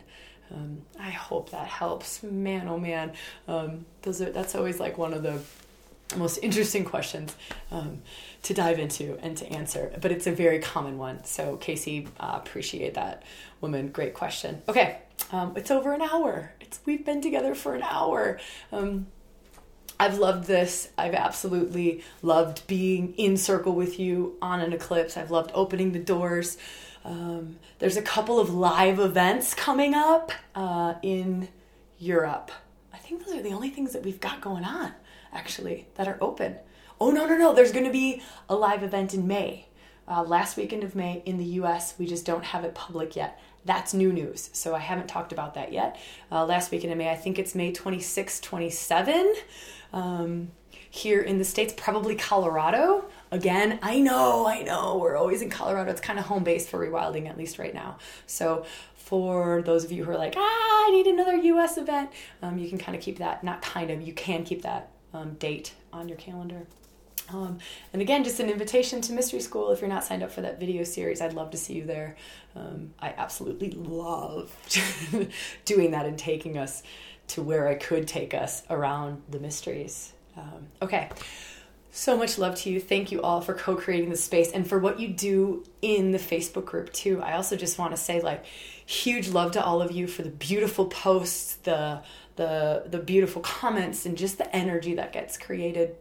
[0.54, 2.22] Um, I hope that helps.
[2.22, 3.12] Man, oh man,
[3.46, 5.40] um, those are that's always like one of the
[6.16, 7.36] most interesting questions.
[7.70, 8.02] Um,
[8.42, 11.24] to dive into and to answer, but it's a very common one.
[11.24, 13.24] So, Casey, uh, appreciate that
[13.60, 13.88] woman.
[13.88, 14.62] Great question.
[14.68, 14.98] Okay,
[15.32, 16.52] um, it's over an hour.
[16.60, 18.38] It's we've been together for an hour.
[18.72, 19.06] Um,
[20.00, 20.90] I've loved this.
[20.96, 25.16] I've absolutely loved being in circle with you on an eclipse.
[25.16, 26.56] I've loved opening the doors.
[27.04, 31.48] Um, there's a couple of live events coming up uh, in
[31.98, 32.52] Europe.
[32.92, 34.94] I think those are the only things that we've got going on
[35.32, 36.56] actually that are open.
[37.00, 37.54] Oh, no, no, no.
[37.54, 39.66] There's going to be a live event in May.
[40.06, 41.94] Uh, last weekend of May in the US.
[41.98, 43.40] We just don't have it public yet.
[43.64, 44.48] That's new news.
[44.52, 45.98] So I haven't talked about that yet.
[46.32, 49.34] Uh, last weekend in May, I think it's May 26, 27.
[49.92, 50.50] Um,
[50.90, 53.04] here in the States, probably Colorado.
[53.30, 55.90] Again, I know, I know, we're always in Colorado.
[55.90, 57.98] It's kind of home base for rewilding, at least right now.
[58.26, 62.10] So for those of you who are like, ah, I need another US event,
[62.42, 65.34] um, you can kind of keep that, not kind of, you can keep that um,
[65.34, 66.66] date on your calendar.
[67.32, 67.58] Um,
[67.92, 69.70] and again, just an invitation to Mystery School.
[69.70, 72.16] If you're not signed up for that video series, I'd love to see you there.
[72.56, 74.80] Um, I absolutely loved
[75.64, 76.82] doing that and taking us
[77.28, 80.12] to where I could take us around the mysteries.
[80.36, 81.10] Um, okay,
[81.90, 82.80] So much love to you.
[82.80, 86.18] Thank you all for co creating the space and for what you do in the
[86.18, 87.20] Facebook group, too.
[87.22, 88.44] I also just want to say, like,
[88.86, 92.02] huge love to all of you for the beautiful posts, the
[92.36, 95.96] the the beautiful comments and just the energy that gets created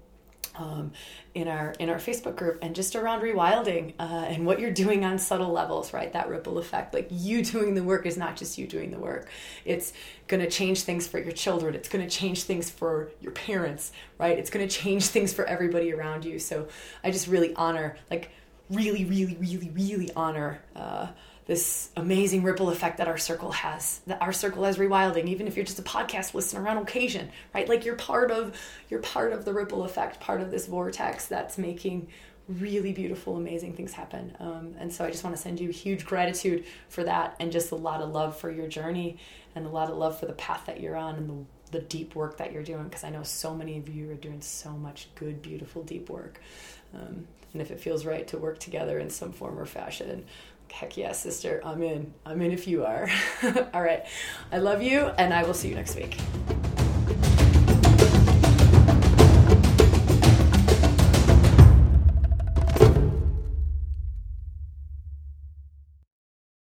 [0.58, 0.92] um,
[1.34, 5.06] in our in our Facebook group and just around rewilding uh, and what you're doing
[5.06, 6.12] on subtle levels, right?
[6.14, 6.94] That ripple effect.
[6.94, 9.30] Like you doing the work is not just you doing the work.
[9.66, 9.94] It's
[10.28, 11.76] going to change things for your children.
[11.76, 14.38] It's going to change things for your parents, right?
[14.38, 16.40] It's going to change things for everybody around you.
[16.40, 16.68] So
[17.04, 18.32] I just really honor, like,
[18.70, 20.62] really, really, really, really honor.
[20.76, 21.08] Uh,
[21.48, 25.56] this amazing ripple effect that our circle has that our circle has rewilding even if
[25.56, 28.56] you're just a podcast listener on occasion right like you're part of
[28.90, 32.08] you're part of the ripple effect part of this vortex that's making
[32.48, 36.06] really beautiful amazing things happen um, and so i just want to send you huge
[36.06, 39.18] gratitude for that and just a lot of love for your journey
[39.56, 42.16] and a lot of love for the path that you're on and the the deep
[42.16, 45.10] work that you're doing because I know so many of you are doing so much
[45.16, 46.40] good, beautiful, deep work.
[46.94, 50.26] Um, and if it feels right to work together in some form or fashion,
[50.72, 51.62] Heck yeah, sister.
[51.64, 52.14] I'm in.
[52.26, 53.10] I'm in if you are.
[53.74, 54.06] All right.
[54.52, 56.18] I love you, and I will see you next week.